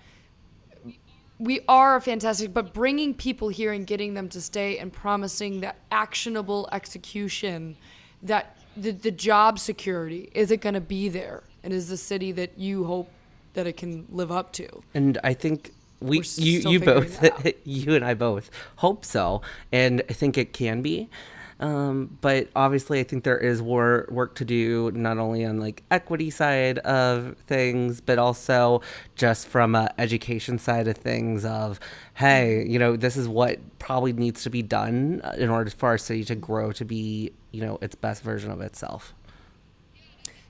We 1.39 1.61
are 1.67 1.99
fantastic, 1.99 2.53
but 2.53 2.71
bringing 2.71 3.13
people 3.13 3.49
here 3.49 3.73
and 3.73 3.85
getting 3.85 4.13
them 4.13 4.29
to 4.29 4.39
stay 4.39 4.77
and 4.77 4.93
promising 4.93 5.61
that 5.61 5.77
actionable 5.91 6.69
execution, 6.71 7.75
that 8.23 8.57
the, 8.77 8.91
the 8.91 9.11
job 9.11 9.59
security, 9.59 10.29
is 10.33 10.51
it 10.51 10.61
going 10.61 10.75
to 10.75 10.81
be 10.81 11.09
there? 11.09 11.43
And 11.63 11.73
is 11.73 11.89
the 11.89 11.97
city 11.97 12.31
that 12.33 12.57
you 12.57 12.83
hope 12.85 13.09
that 13.55 13.67
it 13.67 13.77
can 13.77 14.05
live 14.09 14.31
up 14.31 14.53
to. 14.53 14.67
And 14.93 15.17
I 15.23 15.33
think 15.33 15.71
we 15.99 16.21
you 16.35 16.69
you 16.69 16.79
both 16.79 17.23
you 17.65 17.95
and 17.95 18.05
I 18.05 18.13
both 18.13 18.51
hope 18.77 19.03
so, 19.03 19.41
and 19.71 20.01
I 20.09 20.13
think 20.13 20.37
it 20.37 20.53
can 20.53 20.81
be. 20.81 21.09
Um, 21.57 22.17
but 22.19 22.49
obviously, 22.53 22.99
I 22.99 23.03
think 23.03 23.23
there 23.23 23.37
is 23.37 23.61
more 23.61 24.07
work 24.09 24.35
to 24.35 24.45
do, 24.45 24.91
not 24.91 25.17
only 25.17 25.45
on 25.45 25.59
like 25.59 25.83
equity 25.89 26.29
side 26.29 26.79
of 26.79 27.37
things, 27.47 28.01
but 28.01 28.19
also 28.19 28.81
just 29.15 29.47
from 29.47 29.73
a 29.73 29.89
education 29.97 30.59
side 30.59 30.87
of 30.87 30.97
things. 30.97 31.45
Of 31.45 31.79
hey, 32.15 32.65
you 32.67 32.77
know, 32.77 32.97
this 32.97 33.15
is 33.15 33.27
what 33.27 33.59
probably 33.79 34.11
needs 34.11 34.43
to 34.43 34.49
be 34.49 34.61
done 34.61 35.21
in 35.37 35.49
order 35.49 35.69
for 35.69 35.89
our 35.89 35.97
city 35.97 36.25
to 36.25 36.35
grow 36.35 36.71
to 36.73 36.83
be, 36.83 37.31
you 37.51 37.61
know, 37.61 37.77
its 37.81 37.95
best 37.95 38.21
version 38.21 38.51
of 38.51 38.59
itself. 38.59 39.13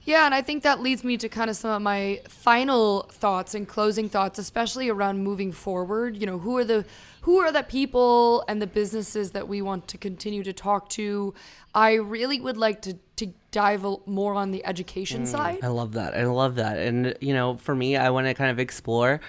Yeah, 0.05 0.25
and 0.25 0.35
I 0.35 0.43
think 0.43 0.61
that 0.63 0.81
leads 0.81 1.03
me 1.03 1.17
to 1.17 1.27
kind 1.27 1.49
of 1.49 1.55
some 1.55 1.71
of 1.71 1.81
my 1.81 2.21
final 2.27 3.09
thoughts 3.11 3.55
and 3.55 3.67
closing 3.67 4.07
thoughts, 4.07 4.37
especially 4.37 4.87
around 4.87 5.23
moving 5.23 5.51
forward. 5.51 6.15
You 6.15 6.27
know, 6.27 6.37
who 6.37 6.57
are 6.57 6.63
the 6.63 6.85
who 7.21 7.39
are 7.39 7.51
the 7.51 7.63
people 7.63 8.45
and 8.47 8.61
the 8.61 8.67
businesses 8.67 9.31
that 9.31 9.47
we 9.47 9.63
want 9.63 9.87
to 9.89 9.97
continue 9.97 10.43
to 10.43 10.53
talk 10.53 10.89
to? 10.89 11.33
I 11.73 11.95
really 11.95 12.39
would 12.39 12.55
like 12.55 12.83
to 12.83 12.97
to 13.15 13.33
dive 13.49 13.83
more 14.05 14.35
on 14.35 14.51
the 14.51 14.63
education 14.63 15.23
mm, 15.23 15.27
side. 15.27 15.59
I 15.63 15.67
love 15.67 15.93
that. 15.93 16.15
I 16.15 16.25
love 16.25 16.55
that. 16.55 16.77
And 16.77 17.15
you 17.19 17.33
know, 17.33 17.57
for 17.57 17.73
me, 17.73 17.97
I 17.97 18.11
want 18.11 18.27
to 18.27 18.35
kind 18.35 18.51
of 18.51 18.59
explore. 18.59 19.19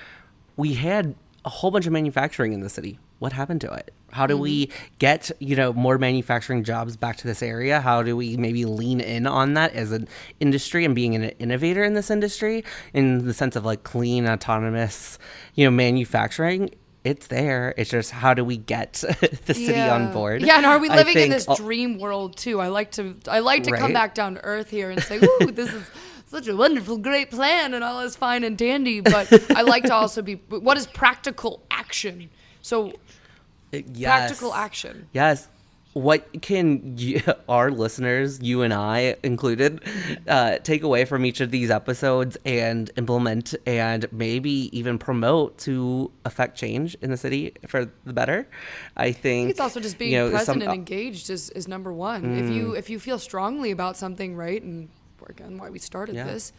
We 0.57 0.75
had 0.75 1.15
a 1.47 1.51
whole 1.51 1.71
bunch 1.71 1.87
of 1.87 1.93
manufacturing 1.93 2.53
in 2.53 2.61
the 2.61 2.69
city. 2.69 2.99
What 3.19 3.33
happened 3.33 3.63
to 3.63 3.73
it? 3.73 3.95
How 4.17 4.27
do 4.27 4.35
mm-hmm. 4.35 4.43
we 4.43 4.71
get, 4.99 5.31
you 5.41 5.57
know, 5.57 5.75
more 5.75 5.99
manufacturing 5.99 6.65
jobs 6.65 6.97
back 6.97 7.19
to 7.19 7.27
this 7.27 7.43
area? 7.43 7.83
How 7.83 8.03
do 8.03 8.17
we 8.17 8.39
maybe 8.39 8.65
lean 8.65 9.01
in 9.01 9.27
on 9.27 9.53
that 9.55 9.75
as 9.75 9.93
an 9.93 10.09
industry 10.41 10.87
and 10.87 10.95
being 10.95 11.15
an 11.15 11.25
innovator 11.39 11.85
in 11.85 11.93
this 11.93 12.11
industry 12.11 12.65
in 12.95 13.27
the 13.27 13.35
sense 13.35 13.57
of 13.57 13.67
like 13.67 13.83
clean, 13.83 14.27
autonomous, 14.27 15.19
you 15.55 15.67
know, 15.67 15.71
manufacturing? 15.71 16.71
It's 17.05 17.27
there. 17.27 17.75
It's 17.77 17.91
just 17.91 18.11
how 18.11 18.33
do 18.33 18.43
we 18.43 18.57
get 18.57 18.95
the 19.45 19.55
city 19.55 19.75
yeah. 19.75 19.95
on 19.95 20.15
board? 20.15 20.41
Yeah, 20.41 20.57
and 20.57 20.67
are 20.67 20.79
we 20.79 20.89
living 20.89 21.19
in 21.19 21.29
this 21.29 21.47
dream 21.55 21.99
world 21.99 22.39
too? 22.39 22.59
I 22.59 22.69
like 22.69 22.93
to 22.93 23.17
I 23.29 23.41
like 23.41 23.65
to 23.65 23.73
right? 23.73 23.81
come 23.81 23.93
back 23.93 24.15
down 24.15 24.37
to 24.37 24.45
earth 24.45 24.71
here 24.71 24.91
and 24.91 25.03
say, 25.03 25.19
"Ooh, 25.19 25.53
this 25.53 25.73
is 25.73 25.85
such 26.27 26.49
a 26.49 26.57
wonderful, 26.57 26.97
great 26.97 27.31
plan, 27.31 27.75
and 27.75 27.85
all 27.85 28.01
is 28.01 28.17
fine 28.17 28.43
and 28.45 28.57
dandy." 28.57 29.03
But 29.03 29.31
I 29.55 29.61
like 29.61 29.85
to 29.85 29.95
also 29.95 30.23
be 30.23 30.37
what 30.49 30.79
is 30.79 30.87
practical 30.87 31.63
action. 31.71 32.31
So 32.63 32.95
yes. 33.73 34.05
practical 34.05 34.55
action. 34.55 35.09
Yes. 35.13 35.49
What 35.93 36.43
can 36.43 36.99
you, 36.99 37.23
our 37.49 37.71
listeners, 37.71 38.43
you 38.43 38.61
and 38.61 38.75
I 38.75 39.17
included, 39.23 39.83
uh, 40.29 40.59
take 40.59 40.83
away 40.83 41.07
from 41.07 41.25
each 41.25 41.41
of 41.41 41.51
these 41.51 41.71
episodes 41.71 42.37
and 42.45 42.91
implement 42.99 43.55
and 43.65 44.07
maybe 44.13 44.69
even 44.79 44.99
promote 44.99 45.57
to 45.61 46.13
affect 46.27 46.59
change 46.59 46.97
in 47.01 47.11
the 47.11 47.17
city 47.17 47.55
for 47.67 47.91
the 48.05 48.13
better? 48.13 48.47
I 48.95 49.05
think, 49.05 49.09
I 49.09 49.13
think 49.13 49.51
it's 49.51 49.61
also 49.61 49.81
just 49.81 49.97
being 49.97 50.13
you 50.13 50.19
know, 50.19 50.31
present 50.31 50.61
some, 50.61 50.63
and 50.63 50.73
engaged 50.73 51.31
is, 51.31 51.49
is 51.51 51.67
number 51.67 51.93
one. 51.95 52.25
Mm. 52.25 52.45
If 52.45 52.55
you 52.55 52.73
if 52.75 52.91
you 52.91 52.99
feel 52.99 53.19
strongly 53.19 53.71
about 53.71 53.97
something, 53.97 54.37
right, 54.37 54.63
and 54.63 54.91
again 55.29 55.57
why 55.57 55.71
we 55.71 55.79
started 55.79 56.15
yeah. 56.15 56.25
this, 56.25 56.53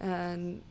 and 0.00 0.62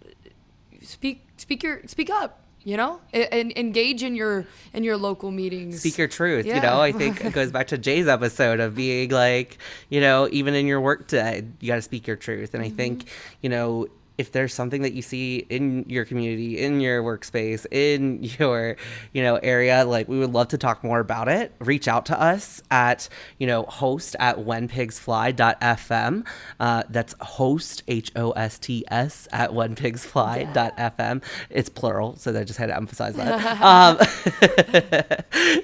speak 0.81 1.27
speak 1.37 1.63
your 1.63 1.81
speak 1.85 2.09
up 2.09 2.46
you 2.67 2.75
know 2.75 2.99
and 3.13 3.57
engage 3.57 4.03
in 4.03 4.13
your 4.13 4.45
in 4.73 4.83
your 4.83 4.97
local 4.97 5.31
meetings 5.31 5.79
speak 5.79 5.97
your 5.97 6.09
truth 6.09 6.45
yeah. 6.45 6.55
you 6.55 6.61
know 6.61 6.81
i 6.81 6.91
think 6.91 7.23
it 7.25 7.31
goes 7.31 7.49
back 7.49 7.67
to 7.67 7.77
jay's 7.77 8.09
episode 8.09 8.59
of 8.59 8.75
being 8.75 9.09
like 9.09 9.57
you 9.87 10.01
know 10.01 10.27
even 10.33 10.53
in 10.53 10.67
your 10.67 10.81
work 10.81 11.07
day 11.07 11.47
you 11.61 11.67
got 11.69 11.77
to 11.77 11.81
speak 11.81 12.05
your 12.05 12.17
truth 12.17 12.53
and 12.53 12.61
mm-hmm. 12.61 12.73
i 12.73 12.75
think 12.75 13.07
you 13.41 13.47
know 13.47 13.87
if 14.17 14.31
there's 14.31 14.53
something 14.53 14.81
that 14.81 14.93
you 14.93 15.01
see 15.01 15.45
in 15.49 15.85
your 15.87 16.05
community, 16.05 16.59
in 16.59 16.79
your 16.81 17.03
workspace, 17.03 17.65
in 17.71 18.23
your, 18.39 18.75
you 19.13 19.21
know, 19.23 19.35
area, 19.37 19.85
like 19.85 20.07
we 20.07 20.17
would 20.19 20.33
love 20.33 20.49
to 20.49 20.57
talk 20.57 20.83
more 20.83 20.99
about 20.99 21.27
it. 21.27 21.53
Reach 21.59 21.87
out 21.87 22.05
to 22.07 22.19
us 22.19 22.61
at, 22.71 23.09
you 23.37 23.47
know, 23.47 23.63
host 23.63 24.15
at 24.19 24.37
whenpigsfly.fm. 24.37 26.27
Uh, 26.59 26.83
that's 26.89 27.15
host, 27.21 27.83
H 27.87 28.11
O 28.15 28.31
S 28.31 28.59
T 28.59 28.83
S, 28.89 29.27
at 29.31 29.51
whenpigsfly.fm. 29.51 31.23
It's 31.49 31.69
plural, 31.69 32.15
so 32.17 32.37
I 32.37 32.43
just 32.43 32.59
had 32.59 32.67
to 32.67 32.75
emphasize 32.75 33.15
that. 33.15 33.61
um, 33.61 33.97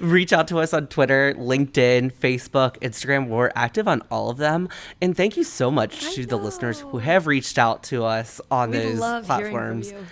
reach 0.00 0.32
out 0.32 0.48
to 0.48 0.58
us 0.58 0.72
on 0.72 0.86
Twitter, 0.86 1.34
LinkedIn, 1.38 2.12
Facebook, 2.12 2.78
Instagram. 2.80 3.28
We're 3.28 3.50
active 3.54 3.88
on 3.88 4.02
all 4.10 4.30
of 4.30 4.38
them. 4.38 4.68
And 5.00 5.16
thank 5.16 5.36
you 5.36 5.44
so 5.44 5.70
much 5.70 6.04
I 6.04 6.12
to 6.12 6.20
know. 6.20 6.26
the 6.26 6.36
listeners 6.36 6.80
who 6.80 6.98
have 6.98 7.26
reached 7.26 7.58
out 7.58 7.82
to 7.84 8.04
us 8.04 8.40
on 8.50 8.70
We 8.70 8.78
those 8.78 8.98
platforms. 9.24 9.90
hearing 9.90 10.02
from 10.04 10.06
you. 10.06 10.10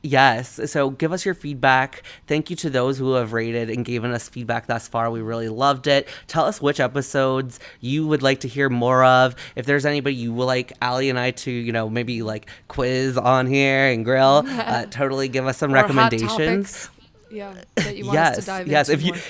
Yes. 0.00 0.60
So 0.70 0.90
give 0.90 1.12
us 1.12 1.24
your 1.24 1.34
feedback. 1.34 2.04
Thank 2.28 2.50
you 2.50 2.56
to 2.56 2.70
those 2.70 2.98
who 2.98 3.14
have 3.14 3.32
rated 3.32 3.68
and 3.68 3.84
given 3.84 4.12
us 4.12 4.28
feedback 4.28 4.66
thus 4.66 4.86
far. 4.86 5.10
We 5.10 5.20
really 5.22 5.48
loved 5.48 5.88
it. 5.88 6.06
Tell 6.28 6.44
us 6.44 6.62
which 6.62 6.78
episodes 6.78 7.58
you 7.80 8.06
would 8.06 8.22
like 8.22 8.40
to 8.40 8.48
hear 8.48 8.68
more 8.68 9.04
of. 9.04 9.34
If 9.56 9.66
there's 9.66 9.84
anybody 9.84 10.14
you 10.14 10.32
would 10.32 10.44
like 10.44 10.72
Ali 10.80 11.10
and 11.10 11.18
I 11.18 11.32
to, 11.32 11.50
you 11.50 11.72
know, 11.72 11.90
maybe 11.90 12.22
like 12.22 12.48
quiz 12.68 13.18
on 13.18 13.46
here 13.48 13.88
and 13.88 14.04
grill, 14.04 14.44
uh, 14.46 14.86
totally 14.86 15.28
give 15.28 15.46
us 15.48 15.58
some 15.58 15.72
Or 15.72 15.74
recommendations. 15.74 16.88
Yeah, 17.30 17.54
that 17.74 17.96
you 17.96 18.06
want 18.06 18.18
us 18.18 18.30
to 18.30 18.36
Yes. 18.36 18.46
dive 18.46 18.68
Yes. 18.68 18.88
into 18.88 19.00
If 19.00 19.06
you 19.06 19.12
more. 19.14 19.22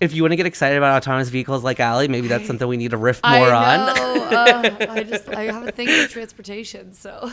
If 0.00 0.12
you 0.12 0.22
want 0.22 0.32
to 0.32 0.36
get 0.36 0.46
excited 0.46 0.76
about 0.78 0.96
autonomous 1.02 1.28
vehicles 1.30 1.64
like 1.64 1.80
Ali, 1.80 2.08
maybe 2.08 2.28
that's 2.28 2.46
something 2.46 2.66
we 2.68 2.76
need 2.76 2.90
to 2.90 2.96
riff 2.96 3.20
more 3.24 3.32
I 3.52 3.76
on. 3.76 3.96
know. 3.96 4.24
uh, 4.24 4.76
I 4.90 5.02
just 5.02 5.28
I 5.28 5.44
have 5.44 5.66
a 5.66 5.72
thing 5.72 5.88
for 5.88 6.08
transportation, 6.12 6.92
so. 6.92 7.30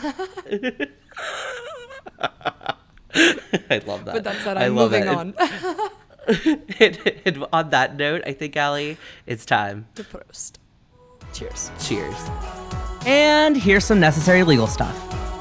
I 3.70 3.80
love 3.86 4.04
that. 4.06 4.14
But 4.14 4.24
that's 4.24 4.38
that 4.38 4.44
said, 4.44 4.56
I 4.56 4.66
I'm 4.66 4.74
love 4.76 4.90
moving 4.92 5.06
it. 5.06 5.14
on. 5.14 5.34
And, 6.80 6.98
and 7.26 7.44
on 7.52 7.68
that 7.68 7.96
note, 7.96 8.22
I 8.26 8.32
think 8.32 8.56
Ali, 8.56 8.96
it's 9.26 9.44
time. 9.44 9.86
to 9.94 10.02
Prost. 10.04 10.52
Cheers. 11.34 11.70
Cheers. 11.78 12.16
And 13.04 13.58
here's 13.58 13.84
some 13.84 14.00
necessary 14.00 14.42
legal 14.42 14.66
stuff. 14.66 14.96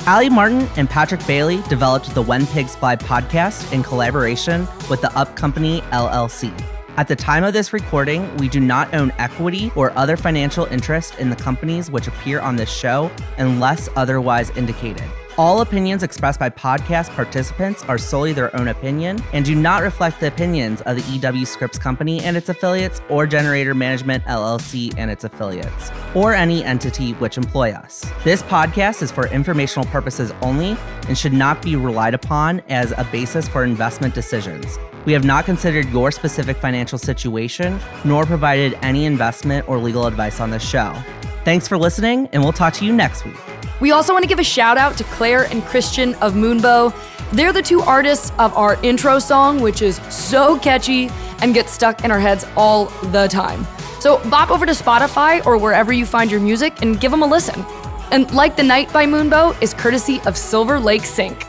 Ali 0.09 0.29
Martin 0.29 0.67
and 0.75 0.89
Patrick 0.89 1.25
Bailey 1.25 1.61
developed 1.69 2.13
the 2.13 2.21
When 2.21 2.45
Pigs 2.47 2.75
Fly 2.75 2.97
podcast 2.97 3.71
in 3.71 3.81
collaboration 3.81 4.67
with 4.89 4.99
the 4.99 5.09
Up 5.17 5.37
Company 5.37 5.79
LLC. 5.93 6.51
At 6.95 7.07
the 7.07 7.15
time 7.15 7.43
of 7.43 7.53
this 7.53 7.73
recording, 7.73 8.37
we 8.37 8.47
do 8.47 8.59
not 8.59 8.93
own 8.93 9.11
equity 9.17 9.71
or 9.75 9.91
other 9.97 10.15
financial 10.15 10.65
interest 10.65 11.17
in 11.17 11.31
the 11.31 11.35
companies 11.35 11.89
which 11.89 12.07
appear 12.07 12.39
on 12.39 12.55
this 12.55 12.71
show 12.71 13.09
unless 13.39 13.89
otherwise 13.95 14.51
indicated. 14.51 15.09
All 15.35 15.61
opinions 15.61 16.03
expressed 16.03 16.39
by 16.39 16.51
podcast 16.51 17.09
participants 17.15 17.83
are 17.85 17.97
solely 17.97 18.33
their 18.33 18.55
own 18.55 18.67
opinion 18.67 19.19
and 19.33 19.43
do 19.43 19.55
not 19.55 19.81
reflect 19.81 20.19
the 20.19 20.27
opinions 20.27 20.81
of 20.81 20.95
the 20.95 21.31
EW 21.31 21.47
Scripps 21.47 21.79
Company 21.79 22.21
and 22.21 22.37
its 22.37 22.49
affiliates 22.49 23.01
or 23.09 23.25
Generator 23.25 23.73
Management 23.73 24.23
LLC 24.25 24.93
and 24.95 25.09
its 25.09 25.23
affiliates, 25.23 25.89
or 26.13 26.35
any 26.35 26.63
entity 26.63 27.13
which 27.13 27.39
employ 27.39 27.71
us. 27.71 28.05
This 28.23 28.43
podcast 28.43 29.01
is 29.01 29.11
for 29.11 29.25
informational 29.29 29.87
purposes 29.87 30.31
only 30.43 30.77
and 31.07 31.17
should 31.17 31.33
not 31.33 31.63
be 31.63 31.75
relied 31.75 32.13
upon 32.13 32.59
as 32.69 32.91
a 32.91 33.07
basis 33.11 33.47
for 33.47 33.63
investment 33.63 34.13
decisions. 34.13 34.77
We 35.05 35.13
have 35.13 35.25
not 35.25 35.45
considered 35.45 35.89
your 35.89 36.11
specific 36.11 36.57
financial 36.57 36.99
situation 36.99 37.79
nor 38.05 38.27
provided 38.27 38.77
any 38.83 39.05
investment 39.05 39.67
or 39.67 39.79
legal 39.79 40.05
advice 40.05 40.39
on 40.39 40.51
this 40.51 40.63
show. 40.63 40.95
Thanks 41.43 41.67
for 41.67 41.77
listening, 41.77 42.29
and 42.31 42.41
we'll 42.41 42.53
talk 42.53 42.73
to 42.75 42.85
you 42.85 42.93
next 42.93 43.25
week. 43.25 43.35
We 43.81 43.91
also 43.91 44.13
want 44.13 44.23
to 44.23 44.29
give 44.29 44.39
a 44.39 44.43
shout 44.43 44.77
out 44.77 44.97
to 44.97 45.03
Claire 45.05 45.43
and 45.45 45.63
Christian 45.65 46.15
of 46.15 46.33
Moonbow. 46.33 46.93
They're 47.31 47.51
the 47.51 47.61
two 47.61 47.81
artists 47.81 48.31
of 48.39 48.53
our 48.53 48.81
intro 48.83 49.19
song, 49.19 49.59
which 49.59 49.81
is 49.81 49.97
so 50.09 50.57
catchy 50.59 51.09
and 51.41 51.53
gets 51.53 51.71
stuck 51.71 52.05
in 52.05 52.11
our 52.11 52.19
heads 52.19 52.45
all 52.55 52.85
the 53.11 53.27
time. 53.27 53.67
So 53.99 54.17
bop 54.29 54.51
over 54.51 54.65
to 54.65 54.71
Spotify 54.71 55.45
or 55.45 55.57
wherever 55.57 55.91
you 55.91 56.05
find 56.05 56.31
your 56.31 56.39
music 56.39 56.81
and 56.81 56.99
give 56.99 57.11
them 57.11 57.23
a 57.23 57.27
listen. 57.27 57.65
And 58.11 58.31
Like 58.33 58.55
the 58.55 58.63
Night 58.63 58.93
by 58.93 59.05
Moonbow 59.05 59.61
is 59.61 59.73
courtesy 59.73 60.21
of 60.25 60.37
Silver 60.37 60.79
Lake 60.79 61.03
Sync. 61.03 61.45